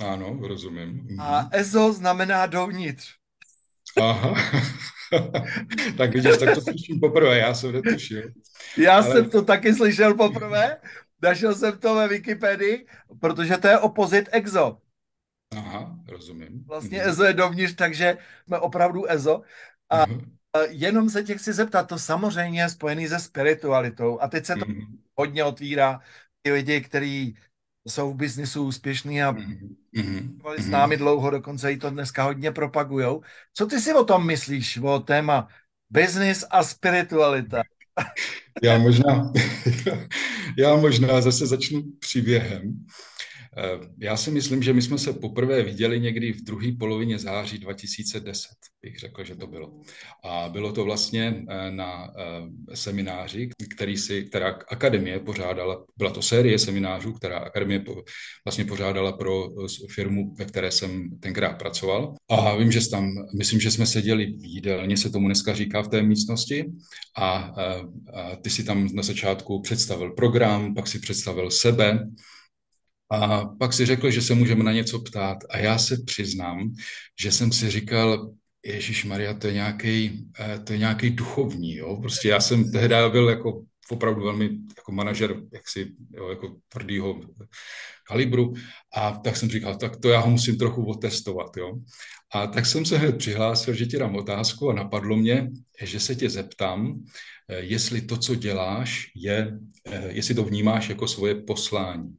Ano, 0.00 0.38
rozumím. 0.48 1.20
A 1.20 1.40
mhm. 1.40 1.48
EZO 1.52 1.92
znamená 1.92 2.46
dovnitř. 2.46 3.21
Aha. 4.00 4.34
tak 5.96 6.14
vidíš, 6.14 6.38
tak 6.38 6.54
to 6.54 6.60
slyším 6.60 7.00
poprvé, 7.00 7.38
já 7.38 7.54
jsem 7.54 7.72
netušil. 7.72 8.22
Já 8.78 8.94
Ale... 8.94 9.12
jsem 9.12 9.30
to 9.30 9.42
taky 9.42 9.74
slyšel 9.74 10.14
poprvé, 10.14 10.76
našel 11.22 11.54
jsem 11.54 11.78
to 11.78 11.94
ve 11.94 12.08
Wikipedii, 12.08 12.86
protože 13.20 13.56
to 13.56 13.68
je 13.68 13.78
opozit 13.78 14.28
EXO. 14.32 14.78
Aha, 15.56 15.96
rozumím. 16.08 16.64
Vlastně 16.66 16.98
mm. 16.98 17.08
EZO 17.08 17.24
je 17.24 17.32
dovnitř, 17.32 17.74
takže 17.74 18.18
jsme 18.46 18.58
opravdu 18.58 19.10
EZO. 19.10 19.42
A 19.90 20.06
mm. 20.06 20.20
jenom 20.68 21.10
se 21.10 21.22
tě 21.22 21.34
chci 21.34 21.52
zeptat, 21.52 21.88
to 21.88 21.98
samozřejmě 21.98 22.62
je 22.62 22.68
spojený 22.68 23.08
se 23.08 23.18
spiritualitou. 23.18 24.20
A 24.20 24.28
teď 24.28 24.46
se 24.46 24.56
to 24.56 24.64
mm. 24.66 24.80
hodně 25.14 25.44
otvírá. 25.44 26.00
Ty 26.42 26.52
lidi, 26.52 26.80
kteří 26.80 27.36
jsou 27.88 28.12
v 28.12 28.16
biznisu 28.16 28.64
úspěšní 28.64 29.22
a 29.22 29.32
mm-hmm. 29.32 30.28
s 30.58 30.68
námi 30.68 30.96
dlouho, 30.96 31.30
dokonce 31.30 31.72
i 31.72 31.76
to 31.76 31.90
dneska 31.90 32.24
hodně 32.24 32.52
propagujou. 32.52 33.22
Co 33.54 33.66
ty 33.66 33.80
si 33.80 33.92
o 33.92 34.04
tom 34.04 34.26
myslíš, 34.26 34.78
o 34.82 34.98
téma 34.98 35.48
business 35.90 36.44
a 36.50 36.62
spiritualita? 36.62 37.62
Já 38.62 38.78
možná, 38.78 39.32
já 40.58 40.76
možná 40.76 41.20
zase 41.20 41.46
začnu 41.46 41.82
příběhem. 41.98 42.84
Eh, 43.56 43.80
já 43.98 44.16
si 44.16 44.30
myslím, 44.30 44.62
že 44.62 44.72
my 44.72 44.82
jsme 44.82 44.98
se 44.98 45.12
poprvé 45.12 45.62
viděli 45.62 46.00
někdy 46.00 46.32
v 46.32 46.44
druhé 46.44 46.72
polovině 46.78 47.18
září 47.18 47.58
2010, 47.58 48.48
bych 48.82 48.98
řekl, 48.98 49.24
že 49.24 49.36
to 49.36 49.46
bylo. 49.46 49.80
A 50.24 50.48
bylo 50.48 50.72
to 50.72 50.84
vlastně 50.84 51.44
eh, 51.48 51.70
na 51.70 52.12
eh, 52.18 52.76
semináři, 52.76 53.50
který 53.74 53.96
si, 53.96 54.24
která 54.24 54.58
akademie 54.68 55.20
pořádala, 55.20 55.84
byla 55.96 56.10
to 56.10 56.22
série 56.22 56.58
seminářů, 56.58 57.12
která 57.12 57.38
akademie 57.38 57.84
vlastně 58.44 58.64
pořádala 58.64 59.12
pro 59.12 59.48
firmu, 59.94 60.34
ve 60.38 60.44
které 60.44 60.70
jsem 60.70 61.18
tenkrát 61.20 61.58
pracoval. 61.58 62.14
A 62.30 62.56
vím, 62.56 62.72
že 62.72 62.90
tam, 62.90 63.12
myslím, 63.38 63.60
že 63.60 63.70
jsme 63.70 63.86
seděli 63.86 64.26
v 64.26 64.44
jídelně, 64.44 64.96
se 64.96 65.10
tomu 65.10 65.28
dneska 65.28 65.54
říká 65.54 65.82
v 65.82 65.88
té 65.88 66.02
místnosti, 66.02 66.64
a, 67.16 67.26
a 67.26 68.36
ty 68.42 68.50
si 68.50 68.64
tam 68.64 68.88
na 68.94 69.02
začátku 69.02 69.60
představil 69.60 70.10
program, 70.10 70.74
pak 70.74 70.86
si 70.88 70.98
představil 70.98 71.50
sebe, 71.50 71.98
a 73.12 73.44
pak 73.58 73.72
si 73.72 73.86
řekl, 73.86 74.10
že 74.10 74.22
se 74.22 74.34
můžeme 74.34 74.64
na 74.64 74.72
něco 74.72 74.98
ptát. 74.98 75.38
A 75.50 75.58
já 75.58 75.78
se 75.78 75.96
přiznám, 76.06 76.74
že 77.20 77.32
jsem 77.32 77.52
si 77.52 77.70
říkal, 77.70 78.30
Ježíš 78.66 79.04
Maria, 79.04 79.34
to 79.34 79.46
je 79.46 79.52
nějaký, 79.52 80.24
eh, 80.40 80.58
to 80.58 80.72
je 80.72 80.78
nějaký 80.78 81.10
duchovní, 81.10 81.76
jo. 81.76 81.96
Prostě 81.96 82.28
já 82.28 82.40
jsem 82.40 82.72
tehdy 82.72 82.94
byl 83.10 83.28
jako 83.28 83.62
opravdu 83.90 84.22
velmi 84.22 84.50
jako 84.76 84.92
manažer 84.92 85.36
jaksi, 85.52 85.92
jo, 86.10 86.28
jako 86.28 86.56
tvrdýho 86.68 87.20
kalibru 88.08 88.54
a 88.94 89.10
tak 89.10 89.36
jsem 89.36 89.48
říkal, 89.48 89.76
tak 89.76 89.96
to 89.96 90.08
já 90.08 90.20
ho 90.20 90.30
musím 90.30 90.58
trochu 90.58 90.84
otestovat, 90.84 91.56
jo. 91.56 91.72
A 92.34 92.46
tak 92.46 92.66
jsem 92.66 92.84
se 92.84 92.98
hned 92.98 93.18
přihlásil, 93.18 93.74
že 93.74 93.86
ti 93.86 93.98
dám 93.98 94.16
otázku 94.16 94.70
a 94.70 94.74
napadlo 94.74 95.16
mě, 95.16 95.50
že 95.82 96.00
se 96.00 96.14
tě 96.14 96.30
zeptám, 96.30 97.00
eh, 97.48 97.60
jestli 97.60 98.00
to, 98.00 98.16
co 98.16 98.34
děláš, 98.34 99.10
je, 99.16 99.58
eh, 99.90 100.08
jestli 100.08 100.34
to 100.34 100.44
vnímáš 100.44 100.88
jako 100.88 101.08
svoje 101.08 101.34
poslání. 101.34 102.14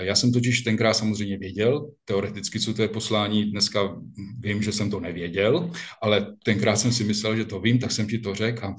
Já 0.00 0.14
jsem 0.14 0.32
totiž 0.32 0.60
tenkrát 0.60 0.94
samozřejmě 0.94 1.38
věděl, 1.38 1.90
teoreticky, 2.04 2.60
co 2.60 2.74
to 2.74 2.82
je 2.82 2.88
poslání, 2.88 3.44
dneska 3.44 3.96
vím, 4.38 4.62
že 4.62 4.72
jsem 4.72 4.90
to 4.90 5.00
nevěděl, 5.00 5.70
ale 6.02 6.36
tenkrát 6.44 6.76
jsem 6.76 6.92
si 6.92 7.04
myslel, 7.04 7.36
že 7.36 7.44
to 7.44 7.60
vím, 7.60 7.78
tak 7.78 7.92
jsem 7.92 8.08
ti 8.08 8.18
to 8.18 8.34
řekl 8.34 8.66
a 8.66 8.74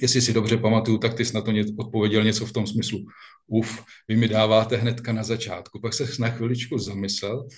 jestli 0.00 0.20
si 0.20 0.32
dobře 0.32 0.56
pamatuju, 0.56 0.98
tak 0.98 1.14
ty 1.14 1.24
jsi 1.24 1.34
na 1.34 1.40
to 1.40 1.52
odpověděl 1.78 2.24
něco 2.24 2.46
v 2.46 2.52
tom 2.52 2.66
smyslu, 2.66 2.98
uf, 3.46 3.84
vy 4.08 4.16
mi 4.16 4.28
dáváte 4.28 4.76
hnedka 4.76 5.12
na 5.12 5.22
začátku, 5.22 5.80
pak 5.80 5.94
se 5.94 6.08
na 6.18 6.28
chviličku 6.28 6.78
zamyslel 6.78 7.48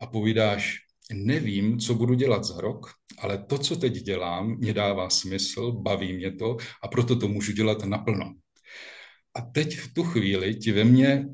a 0.00 0.06
povídáš, 0.06 0.76
nevím, 1.12 1.78
co 1.78 1.94
budu 1.94 2.14
dělat 2.14 2.44
za 2.44 2.60
rok, 2.60 2.90
ale 3.18 3.38
to, 3.38 3.58
co 3.58 3.76
teď 3.76 3.92
dělám, 3.92 4.56
mě 4.58 4.72
dává 4.72 5.10
smysl, 5.10 5.72
baví 5.72 6.12
mě 6.12 6.32
to 6.32 6.56
a 6.82 6.88
proto 6.88 7.16
to 7.16 7.28
můžu 7.28 7.52
dělat 7.52 7.84
naplno. 7.84 8.34
A 9.34 9.40
teď 9.40 9.78
v 9.78 9.94
tu 9.94 10.02
chvíli 10.04 10.54
ti 10.54 10.72
ve 10.72 10.84
mně 10.84 11.26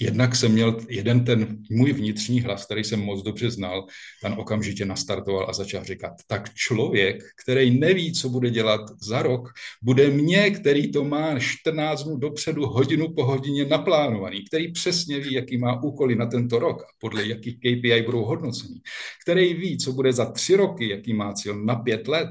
jednak 0.00 0.36
jsem 0.36 0.52
měl 0.52 0.78
jeden 0.88 1.24
ten 1.24 1.58
můj 1.70 1.92
vnitřní 1.92 2.40
hlas, 2.40 2.64
který 2.64 2.84
jsem 2.84 3.00
moc 3.00 3.22
dobře 3.22 3.50
znal, 3.50 3.86
ten 4.22 4.34
okamžitě 4.38 4.84
nastartoval 4.84 5.46
a 5.50 5.52
začal 5.52 5.84
říkat, 5.84 6.12
tak 6.26 6.54
člověk, 6.54 7.22
který 7.44 7.78
neví, 7.78 8.12
co 8.12 8.28
bude 8.28 8.50
dělat 8.50 8.80
za 9.02 9.22
rok, 9.22 9.48
bude 9.82 10.10
mě, 10.10 10.50
který 10.50 10.92
to 10.92 11.04
má 11.04 11.38
14 11.38 12.04
dnů 12.04 12.16
dopředu, 12.16 12.66
hodinu 12.66 13.14
po 13.14 13.24
hodině 13.24 13.64
naplánovaný, 13.64 14.44
který 14.44 14.72
přesně 14.72 15.20
ví, 15.20 15.32
jaký 15.32 15.58
má 15.58 15.82
úkoly 15.82 16.16
na 16.16 16.26
tento 16.26 16.58
rok 16.58 16.82
a 16.82 16.86
podle 16.98 17.26
jakých 17.26 17.56
KPI 17.58 18.02
budou 18.02 18.24
hodnocení, 18.24 18.80
který 19.24 19.54
ví, 19.54 19.78
co 19.78 19.92
bude 19.92 20.12
za 20.12 20.30
tři 20.30 20.56
roky, 20.56 20.88
jaký 20.88 21.12
má 21.14 21.32
cíl 21.32 21.64
na 21.64 21.76
pět 21.76 22.08
let, 22.08 22.28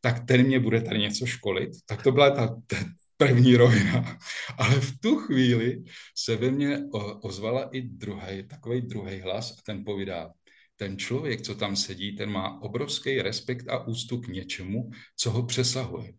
tak 0.00 0.26
ten 0.26 0.46
mě 0.46 0.60
bude 0.60 0.80
tady 0.80 0.98
něco 0.98 1.26
školit. 1.26 1.70
Tak 1.86 2.02
to 2.02 2.12
byla 2.12 2.30
ta, 2.30 2.56
první 3.16 3.56
rovina. 3.56 4.18
Ale 4.58 4.80
v 4.80 4.98
tu 5.00 5.16
chvíli 5.16 5.84
se 6.16 6.36
ve 6.36 6.50
mně 6.50 6.78
ozvala 7.22 7.68
i 7.72 7.82
druhý, 7.82 8.46
takový 8.48 8.80
druhý 8.80 9.20
hlas 9.20 9.50
a 9.50 9.62
ten 9.64 9.84
povídá, 9.84 10.30
ten 10.76 10.98
člověk, 10.98 11.42
co 11.42 11.54
tam 11.54 11.76
sedí, 11.76 12.16
ten 12.16 12.30
má 12.30 12.62
obrovský 12.62 13.22
respekt 13.22 13.68
a 13.68 13.86
ústup 13.86 14.24
k 14.26 14.28
něčemu, 14.28 14.90
co 15.16 15.30
ho 15.30 15.42
přesahuje. 15.42 16.12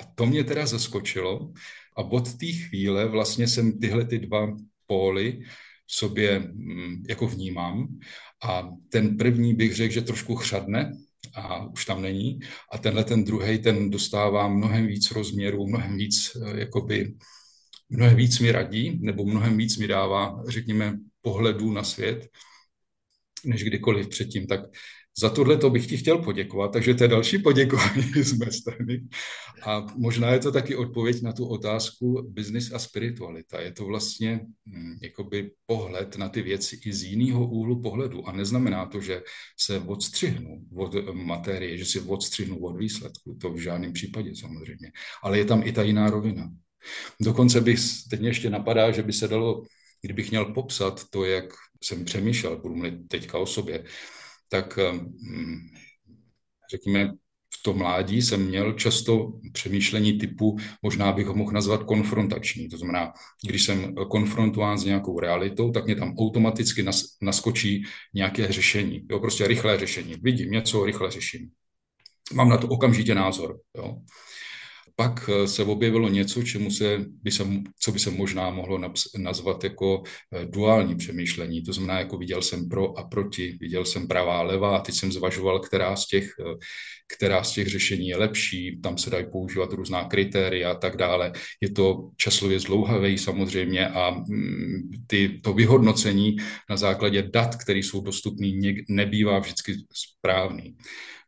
A 0.00 0.04
to 0.14 0.26
mě 0.26 0.44
teda 0.44 0.66
zaskočilo 0.66 1.52
a 1.96 2.02
od 2.02 2.36
té 2.36 2.46
chvíle 2.46 3.08
vlastně 3.08 3.48
jsem 3.48 3.78
tyhle 3.78 4.04
ty 4.04 4.18
dva 4.18 4.56
póly 4.86 5.40
v 5.86 5.94
sobě 5.94 6.38
mm, 6.38 7.02
jako 7.08 7.26
vnímám. 7.26 7.98
A 8.42 8.68
ten 8.88 9.16
první 9.16 9.54
bych 9.54 9.74
řekl, 9.74 9.94
že 9.94 10.02
trošku 10.02 10.36
chřadne, 10.36 10.92
a 11.34 11.66
už 11.66 11.84
tam 11.84 12.02
není. 12.02 12.40
A 12.72 12.78
tenhle 12.78 13.04
ten 13.04 13.24
druhý, 13.24 13.58
ten 13.58 13.90
dostává 13.90 14.48
mnohem 14.48 14.86
víc 14.86 15.10
rozměrů, 15.10 15.66
mnohem 15.66 15.96
víc, 15.96 16.36
eh, 16.36 16.60
jakoby, 16.60 17.14
mnohem 17.90 18.16
víc 18.16 18.38
mi 18.38 18.52
radí, 18.52 18.98
nebo 19.02 19.24
mnohem 19.24 19.56
víc 19.56 19.76
mi 19.76 19.86
dává, 19.86 20.42
řekněme, 20.48 20.98
pohledů 21.20 21.72
na 21.72 21.84
svět, 21.84 22.28
než 23.44 23.64
kdykoliv 23.64 24.08
předtím. 24.08 24.46
Tak 24.46 24.60
za 25.18 25.30
tohle 25.30 25.56
to 25.56 25.70
bych 25.70 25.86
ti 25.86 25.96
chtěl 25.96 26.18
poděkovat, 26.18 26.72
takže 26.72 26.94
to 26.94 27.04
je 27.04 27.08
další 27.08 27.38
poděkování 27.38 28.02
z 28.22 28.32
mé 28.32 28.52
strany. 28.52 29.08
A 29.62 29.86
možná 29.96 30.30
je 30.30 30.38
to 30.38 30.52
taky 30.52 30.76
odpověď 30.76 31.22
na 31.22 31.32
tu 31.32 31.46
otázku 31.46 32.28
business 32.30 32.72
a 32.72 32.78
spiritualita. 32.78 33.60
Je 33.60 33.72
to 33.72 33.84
vlastně 33.84 34.40
hm, 34.66 34.98
jakoby 35.02 35.50
pohled 35.66 36.16
na 36.16 36.28
ty 36.28 36.42
věci 36.42 36.80
i 36.86 36.92
z 36.92 37.02
jiného 37.02 37.46
úhlu 37.50 37.82
pohledu. 37.82 38.28
A 38.28 38.32
neznamená 38.32 38.86
to, 38.86 39.00
že 39.00 39.22
se 39.60 39.78
odstřihnu 39.78 40.64
od 40.76 40.94
materie, 41.12 41.78
že 41.78 41.84
si 41.84 42.00
odstřihnu 42.00 42.58
od 42.58 42.76
výsledku. 42.76 43.34
To 43.40 43.50
v 43.50 43.60
žádném 43.60 43.92
případě 43.92 44.36
samozřejmě. 44.36 44.92
Ale 45.22 45.38
je 45.38 45.44
tam 45.44 45.62
i 45.64 45.72
ta 45.72 45.82
jiná 45.82 46.10
rovina. 46.10 46.50
Dokonce 47.20 47.60
bych, 47.60 47.80
teď 48.10 48.20
mě 48.20 48.28
ještě 48.28 48.50
napadá, 48.50 48.90
že 48.90 49.02
by 49.02 49.12
se 49.12 49.28
dalo, 49.28 49.62
kdybych 50.02 50.30
měl 50.30 50.44
popsat 50.44 51.04
to, 51.10 51.24
jak 51.24 51.44
jsem 51.82 52.04
přemýšlel, 52.04 52.60
budu 52.60 52.74
mluvit 52.74 53.08
teďka 53.08 53.38
o 53.38 53.46
sobě, 53.46 53.84
tak 54.52 54.78
hm, 54.78 55.68
řekněme, 56.70 57.12
v 57.54 57.62
tom 57.62 57.78
mládí 57.78 58.22
jsem 58.22 58.46
měl 58.46 58.72
často 58.72 59.32
přemýšlení 59.52 60.18
typu, 60.18 60.56
možná 60.82 61.12
bych 61.12 61.26
ho 61.26 61.34
mohl 61.34 61.52
nazvat 61.52 61.82
konfrontační. 61.82 62.68
To 62.68 62.76
znamená, 62.78 63.12
když 63.48 63.62
jsem 63.64 63.94
konfrontován 63.94 64.78
s 64.78 64.84
nějakou 64.84 65.20
realitou, 65.20 65.70
tak 65.70 65.84
mě 65.84 65.96
tam 65.96 66.14
automaticky 66.18 66.82
nas, 66.82 67.04
naskočí 67.22 67.84
nějaké 68.14 68.52
řešení. 68.52 69.06
Jo, 69.10 69.20
prostě 69.20 69.46
rychlé 69.46 69.78
řešení. 69.78 70.14
Vidím 70.22 70.50
něco, 70.50 70.84
rychle 70.84 71.10
řeším. 71.10 71.50
Mám 72.32 72.48
na 72.48 72.56
to 72.56 72.68
okamžitě 72.68 73.14
názor. 73.14 73.60
Jo 73.76 73.96
pak 74.96 75.30
eh, 75.32 75.48
se 75.48 75.64
objevilo 75.64 76.08
něco, 76.08 76.42
čemu 76.42 76.70
se, 76.70 77.04
by 77.22 77.30
se, 77.30 77.46
co 77.78 77.92
by 77.92 77.98
se 77.98 78.10
možná 78.10 78.50
mohlo 78.50 78.80
nazvat 79.18 79.64
jako 79.64 80.02
eh, 80.06 80.46
duální 80.46 80.96
přemýšlení. 80.96 81.62
To 81.62 81.72
znamená, 81.72 81.98
jako 81.98 82.18
viděl 82.18 82.42
jsem 82.42 82.68
pro 82.68 82.98
a 82.98 83.04
proti, 83.04 83.58
viděl 83.60 83.84
jsem 83.84 84.08
pravá 84.08 84.38
a 84.38 84.42
levá 84.42 84.76
a 84.76 84.80
teď 84.80 84.94
jsem 84.94 85.12
zvažoval, 85.12 85.60
která 85.60 85.96
z 85.96 86.06
těch, 86.06 86.32
eh, 86.40 86.54
která 87.16 87.44
z 87.44 87.52
těch 87.52 87.68
řešení 87.68 88.08
je 88.08 88.16
lepší, 88.16 88.80
tam 88.82 88.98
se 88.98 89.10
dají 89.10 89.26
používat 89.32 89.72
různá 89.72 90.04
kritéria 90.04 90.70
a 90.70 90.74
tak 90.74 90.96
dále. 90.96 91.32
Je 91.60 91.70
to 91.70 92.10
časově 92.16 92.60
zdlouhavý 92.60 93.18
samozřejmě 93.18 93.88
a 93.88 94.10
mm, 94.10 94.90
ty, 95.06 95.40
to 95.42 95.52
vyhodnocení 95.52 96.36
na 96.70 96.76
základě 96.76 97.22
dat, 97.22 97.56
které 97.56 97.78
jsou 97.78 98.00
dostupné, 98.00 98.48
nebývá 98.88 99.38
vždycky 99.38 99.74
správný. 99.92 100.76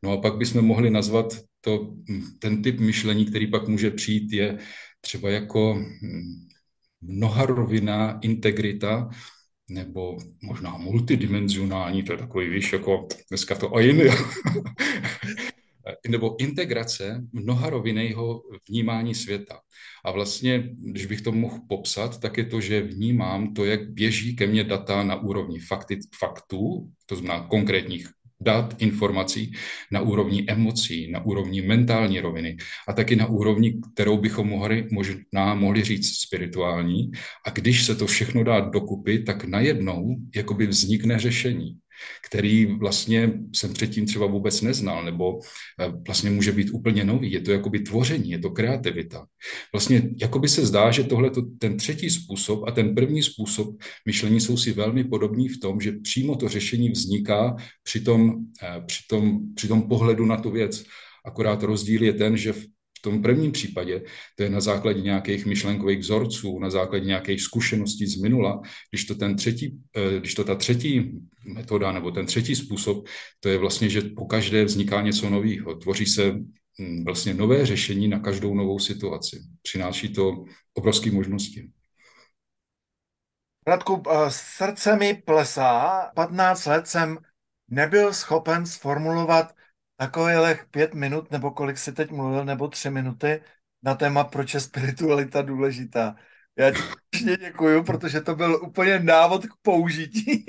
No 0.03 0.13
a 0.13 0.17
pak 0.17 0.37
bychom 0.37 0.63
mohli 0.63 0.91
nazvat 0.91 1.35
to, 1.65 1.95
ten 2.39 2.63
typ 2.63 2.81
myšlení, 2.81 3.27
který 3.27 3.47
pak 3.47 3.69
může 3.69 3.91
přijít, 3.91 4.33
je 4.33 4.59
třeba 5.01 5.31
jako 5.31 5.75
hm, 5.75 6.49
mnoharovinná 7.01 8.19
integrita, 8.23 9.09
nebo 9.71 10.17
možná 10.43 10.77
multidimenzionální, 10.77 12.03
to 12.03 12.13
je 12.13 12.19
takový, 12.19 12.49
víš, 12.49 12.73
jako 12.73 13.09
dneska 13.29 13.55
to 13.55 13.77
ajin, 13.77 14.03
nebo 16.09 16.41
integrace 16.41 17.25
mnoharovinného 17.33 18.43
vnímání 18.69 19.15
světa. 19.15 19.61
A 20.05 20.11
vlastně, 20.11 20.71
když 20.77 21.07
bych 21.07 21.21
to 21.21 21.33
mohl 21.33 21.59
popsat, 21.69 22.21
tak 22.21 22.39
je 22.39 22.45
to, 22.45 22.61
že 22.61 22.81
vnímám 22.81 23.55
to, 23.55 23.65
jak 23.65 23.91
běží 23.91 24.37
ke 24.37 24.47
mně 24.47 24.65
data 24.65 25.03
na 25.03 25.17
úrovni 25.17 25.59
fakty, 25.59 25.99
faktů, 26.19 26.91
to 27.07 27.17
znamená 27.17 27.47
konkrétních 27.47 28.09
dat, 28.45 28.75
informací 28.79 29.53
na 29.91 30.01
úrovni 30.01 30.45
emocí, 30.49 31.11
na 31.11 31.25
úrovni 31.25 31.63
mentální 31.63 32.21
roviny 32.21 32.57
a 32.89 32.93
taky 32.93 33.17
na 33.17 33.27
úrovni, 33.27 33.81
kterou 33.95 34.19
bychom 34.19 34.49
mohli, 34.49 34.89
možná 34.93 35.55
mohli 35.55 35.85
říct 35.85 36.17
spirituální. 36.17 37.11
A 37.47 37.51
když 37.51 37.85
se 37.85 37.95
to 37.95 38.07
všechno 38.07 38.45
dá 38.45 38.61
dokupy, 38.61 39.19
tak 39.19 39.45
najednou 39.45 40.17
jakoby 40.35 40.67
vznikne 40.67 41.19
řešení 41.19 41.79
který 42.27 42.67
vlastně 42.67 43.33
jsem 43.55 43.73
předtím 43.73 44.07
třeba 44.07 44.27
vůbec 44.27 44.61
neznal, 44.63 45.05
nebo 45.05 45.41
eh, 45.81 45.93
vlastně 46.07 46.31
může 46.31 46.53
být 46.53 46.71
úplně 46.71 47.05
nový. 47.05 47.33
Je 47.33 47.41
to 47.41 47.53
jakoby 47.53 47.81
tvoření, 47.81 48.31
je 48.31 48.39
to 48.39 48.51
kreativita. 48.51 49.27
Vlastně 49.73 50.11
jakoby 50.21 50.49
se 50.49 50.67
zdá, 50.67 50.91
že 50.91 51.05
tohle 51.05 51.31
ten 51.59 51.77
třetí 51.77 52.11
způsob 52.11 52.65
a 52.67 52.71
ten 52.71 52.95
první 52.95 53.23
způsob 53.23 53.77
myšlení 54.07 54.41
jsou 54.41 54.57
si 54.57 54.73
velmi 54.73 55.05
podobní 55.05 55.49
v 55.49 55.61
tom, 55.61 55.81
že 55.81 55.93
přímo 55.93 56.37
to 56.37 56.49
řešení 56.49 56.91
vzniká 56.91 57.57
při 57.83 58.01
tom, 58.01 58.35
eh, 58.63 58.83
při 58.87 59.03
tom, 59.09 59.41
při 59.55 59.69
tom 59.69 59.83
pohledu 59.83 60.27
na 60.27 60.37
tu 60.37 60.51
věc. 60.51 60.85
Akorát 61.25 61.63
rozdíl 61.63 62.03
je 62.03 62.13
ten, 62.13 62.37
že 62.37 62.53
v 62.53 62.65
tom 63.05 63.23
prvním 63.23 63.53
případě 63.53 64.03
to 64.37 64.43
je 64.43 64.51
na 64.51 64.61
základě 64.61 65.01
nějakých 65.01 65.47
myšlenkových 65.47 65.99
vzorců, 65.99 66.59
na 66.59 66.71
základě 66.71 67.07
nějakých 67.07 67.43
zkušeností 67.43 68.07
z 68.07 68.17
minula, 68.17 68.61
když 68.91 69.05
to, 69.05 69.15
ten 69.15 69.37
třetí, 69.37 69.79
eh, 69.97 70.19
když 70.19 70.35
to 70.35 70.45
ta 70.45 70.55
třetí 70.55 71.13
metoda 71.45 71.93
nebo 71.93 72.11
ten 72.11 72.27
třetí 72.27 72.57
způsob, 72.57 73.07
to 73.41 73.49
je 73.49 73.59
vlastně, 73.59 73.89
že 73.89 74.01
po 74.01 74.27
každé 74.27 74.65
vzniká 74.65 75.03
něco 75.03 75.31
nového. 75.31 75.75
Tvoří 75.75 76.07
se 76.07 76.33
hm, 76.81 77.05
vlastně 77.05 77.35
nové 77.35 77.67
řešení 77.67 78.09
na 78.09 78.19
každou 78.19 78.55
novou 78.55 78.79
situaci. 78.79 79.43
Přináší 79.63 80.09
to 80.09 80.45
obrovské 80.75 81.11
možnosti. 81.11 81.71
Radku, 83.67 84.03
eh, 84.11 84.17
srdce 84.29 84.97
mi 84.97 85.15
plesá. 85.15 86.11
15 86.15 86.67
let 86.67 86.87
jsem 86.87 87.19
nebyl 87.69 88.13
schopen 88.13 88.67
sformulovat 88.67 89.55
takových 89.97 90.65
pět 90.71 90.95
minut, 90.95 91.31
nebo 91.31 91.51
kolik 91.51 91.79
si 91.79 91.93
teď 91.93 92.11
mluvil, 92.11 92.45
nebo 92.45 92.69
tři 92.69 92.91
minuty 92.91 93.43
na 93.83 93.95
téma, 93.95 94.25
proč 94.25 94.55
je 94.55 94.61
spiritualita 94.61 95.43
důležitá. 95.43 96.17
Já 96.57 96.71
ti 96.71 97.37
děkuju, 97.37 97.85
protože 97.85 98.21
to 98.21 98.35
byl 98.35 98.61
úplně 98.63 98.99
návod 98.99 99.47
k 99.47 99.57
použití. 99.63 100.47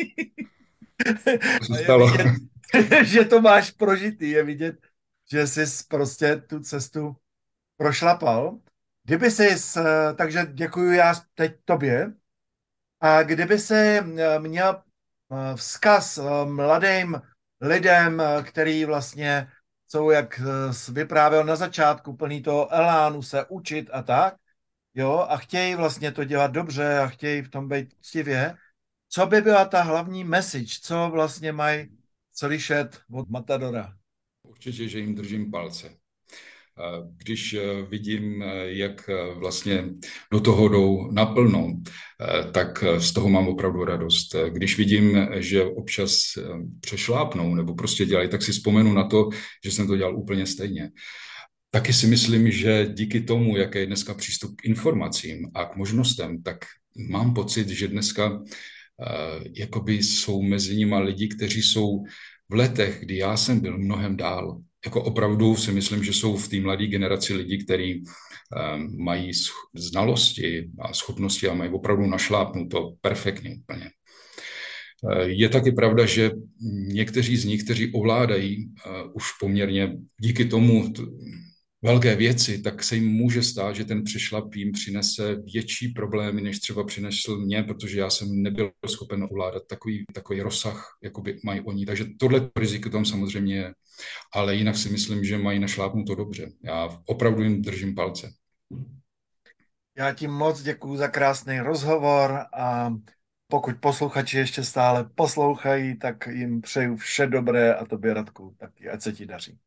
stalo? 1.84 2.08
Vidět, 2.08 2.28
že 3.04 3.26
to 3.26 3.42
máš 3.42 3.72
prožitý, 3.72 4.30
je 4.30 4.44
vidět, 4.44 4.88
že 5.32 5.48
jsi 5.48 5.84
prostě 5.88 6.36
tu 6.36 6.60
cestu 6.60 7.16
prošlapal. 7.78 8.60
Kdyby 9.04 9.32
jsi, 9.32 9.56
takže 10.16 10.48
děkuji 10.54 10.98
já 10.98 11.14
teď 11.36 11.56
tobě, 11.66 12.14
a 13.00 13.24
kdyby 13.24 13.60
se 13.60 14.02
měl 14.40 14.84
eh, 15.32 15.56
vzkaz 15.56 16.18
eh, 16.18 16.46
mladým 16.46 17.22
lidem, 17.66 18.22
eh, 18.22 18.44
který 18.44 18.86
vlastně 18.86 19.48
jsou, 19.88 20.10
jak 20.10 20.40
eh, 20.40 20.92
vyprávěl 20.92 21.44
na 21.44 21.56
začátku, 21.56 22.16
plný 22.16 22.42
toho 22.42 22.74
elánu 22.74 23.22
se 23.22 23.46
učit 23.46 23.90
a 23.94 24.02
tak, 24.02 24.36
jo, 24.94 25.26
a 25.30 25.38
chtějí 25.38 25.76
vlastně 25.76 26.12
to 26.12 26.24
dělat 26.24 26.52
dobře 26.52 26.98
a 27.00 27.08
chtějí 27.08 27.42
v 27.42 27.50
tom 27.50 27.70
být 27.70 27.94
ctivě, 28.02 28.56
co 29.10 29.26
by 29.26 29.42
byla 29.42 29.66
ta 29.66 29.82
hlavní 29.82 30.24
message, 30.24 30.80
co 30.82 31.10
vlastně 31.14 31.52
mají 31.52 31.98
slyšet 32.32 33.02
od 33.12 33.30
Matadora? 33.30 33.94
Určitě, 34.44 34.88
že 34.88 35.00
jim 35.00 35.16
držím 35.16 35.52
palce. 35.52 36.05
Když 37.18 37.54
eh, 37.54 37.82
vidím, 37.90 38.44
eh, 38.44 38.48
jak 38.66 39.10
eh, 39.10 39.34
vlastně 39.34 39.86
do 40.32 40.40
toho 40.40 40.68
jdou 40.68 41.12
naplno, 41.12 41.82
tak 42.52 42.84
z 42.98 43.12
toho 43.12 43.30
mám 43.30 43.48
opravdu 43.48 43.84
radost. 43.86 44.36
Když 44.50 44.78
vidím, 44.78 45.28
že 45.36 45.64
občas 45.64 46.24
přešlápnou 46.80 47.56
nebo 47.56 47.76
prostě 47.76 48.06
dělají, 48.06 48.30
tak 48.30 48.42
si 48.42 48.52
vzpomenu 48.52 48.94
na 48.94 49.08
to, 49.08 49.30
že 49.66 49.72
jsem 49.72 49.88
to 49.88 49.98
dělal 49.98 50.18
úplně 50.18 50.46
stejně. 50.46 50.92
Taky 51.72 51.94
si 51.94 52.08
myslím, 52.08 52.52
že 52.52 52.88
díky 52.94 53.22
tomu, 53.22 53.58
jaký 53.58 53.78
je 53.78 53.86
dneska 53.86 54.14
přístup 54.14 54.56
k 54.56 54.66
informacím 54.66 55.52
a 55.54 55.66
k 55.66 55.76
možnostem, 55.76 56.44
tak 56.44 56.58
mám 57.10 57.34
pocit, 57.34 57.70
že 57.70 57.88
dneska 57.88 58.42
jakoby 59.58 59.94
jsou 59.94 60.42
mezi 60.42 60.76
nimi 60.76 60.96
lidi, 61.00 61.28
kteří 61.28 61.62
jsou 61.62 62.04
v 62.50 62.54
letech, 62.54 63.00
kdy 63.02 63.18
já 63.18 63.38
jsem 63.38 63.60
byl 63.60 63.78
mnohem 63.78 64.18
dál 64.18 64.62
jako 64.86 65.04
opravdu 65.04 65.56
si 65.56 65.72
myslím, 65.72 66.04
že 66.04 66.14
jsou 66.14 66.38
v 66.38 66.48
té 66.48 66.60
mladé 66.60 66.88
generaci 66.88 67.34
lidi, 67.34 67.58
kteří 67.58 68.04
um, 68.04 69.04
mají 69.04 69.32
znalosti 69.74 70.70
a 70.80 70.94
schopnosti 70.94 71.48
a 71.48 71.54
mají 71.54 71.72
opravdu 71.72 72.06
našlápnuto 72.06 72.94
perfektně 73.02 73.56
úplně. 73.56 73.90
Uh, 75.02 75.22
je 75.22 75.50
taky 75.50 75.72
pravda, 75.72 76.06
že 76.06 76.32
někteří 76.88 77.38
z 77.38 77.46
nich, 77.46 77.64
kteří 77.64 77.94
ovládají 77.94 78.66
uh, 78.66 79.12
už 79.14 79.32
poměrně 79.40 79.98
díky 80.20 80.46
tomu 80.46 80.94
velké 81.82 82.16
věci, 82.16 82.62
tak 82.62 82.84
se 82.84 82.96
jim 82.96 83.08
může 83.08 83.44
stát, 83.44 83.76
že 83.76 83.86
ten 83.86 84.04
přešlap 84.04 84.56
jim 84.56 84.72
přinese 84.72 85.36
větší 85.36 85.88
problémy, 85.88 86.42
než 86.42 86.60
třeba 86.60 86.84
přinesl 86.84 87.38
mě, 87.38 87.64
protože 87.64 88.00
já 88.00 88.10
jsem 88.10 88.42
nebyl 88.44 88.72
schopen 88.88 89.24
ovládat 89.32 89.64
takový, 89.70 90.06
takový 90.14 90.42
rozsah, 90.42 90.98
jako 91.04 91.22
by 91.22 91.40
mají 91.44 91.62
oni. 91.62 91.86
Takže 91.86 92.06
tohle 92.20 92.50
riziko 92.56 92.90
tam 92.90 93.06
samozřejmě 93.06 93.56
je. 93.56 93.74
Ale 94.34 94.56
jinak 94.56 94.78
si 94.78 94.90
myslím, 94.90 95.24
že 95.24 95.38
mají 95.38 95.66
to 96.08 96.16
dobře. 96.16 96.52
Já 96.64 97.00
opravdu 97.06 97.44
jim 97.44 97.62
držím 97.62 97.96
palce. 97.96 98.32
Já 99.98 100.14
ti 100.14 100.28
moc 100.28 100.62
děkuji 100.62 100.98
za 100.98 101.08
krásný 101.08 101.60
rozhovor 101.60 102.46
a 102.54 102.94
pokud 103.48 103.76
posluchači 103.80 104.38
ještě 104.38 104.64
stále 104.64 105.10
poslouchají, 105.16 105.98
tak 105.98 106.28
jim 106.28 106.62
přeju 106.62 106.98
vše 106.98 107.28
dobré 107.28 107.74
a 107.74 107.86
tobě 107.86 108.14
Radku, 108.14 108.56
tak 108.60 108.72
ať 108.92 109.02
se 109.02 109.14
ti 109.14 109.26
daří. 109.26 109.58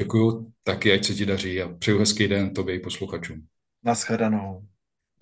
Děkuju, 0.00 0.52
taky 0.62 0.92
ať 0.92 1.04
se 1.04 1.14
ti 1.14 1.26
daří 1.26 1.62
a 1.62 1.68
přeju 1.68 1.98
hezký 1.98 2.28
den 2.28 2.54
tobě 2.54 2.74
i 2.74 2.80
posluchačům. 2.80 3.46
Naschledanou. 3.84 4.66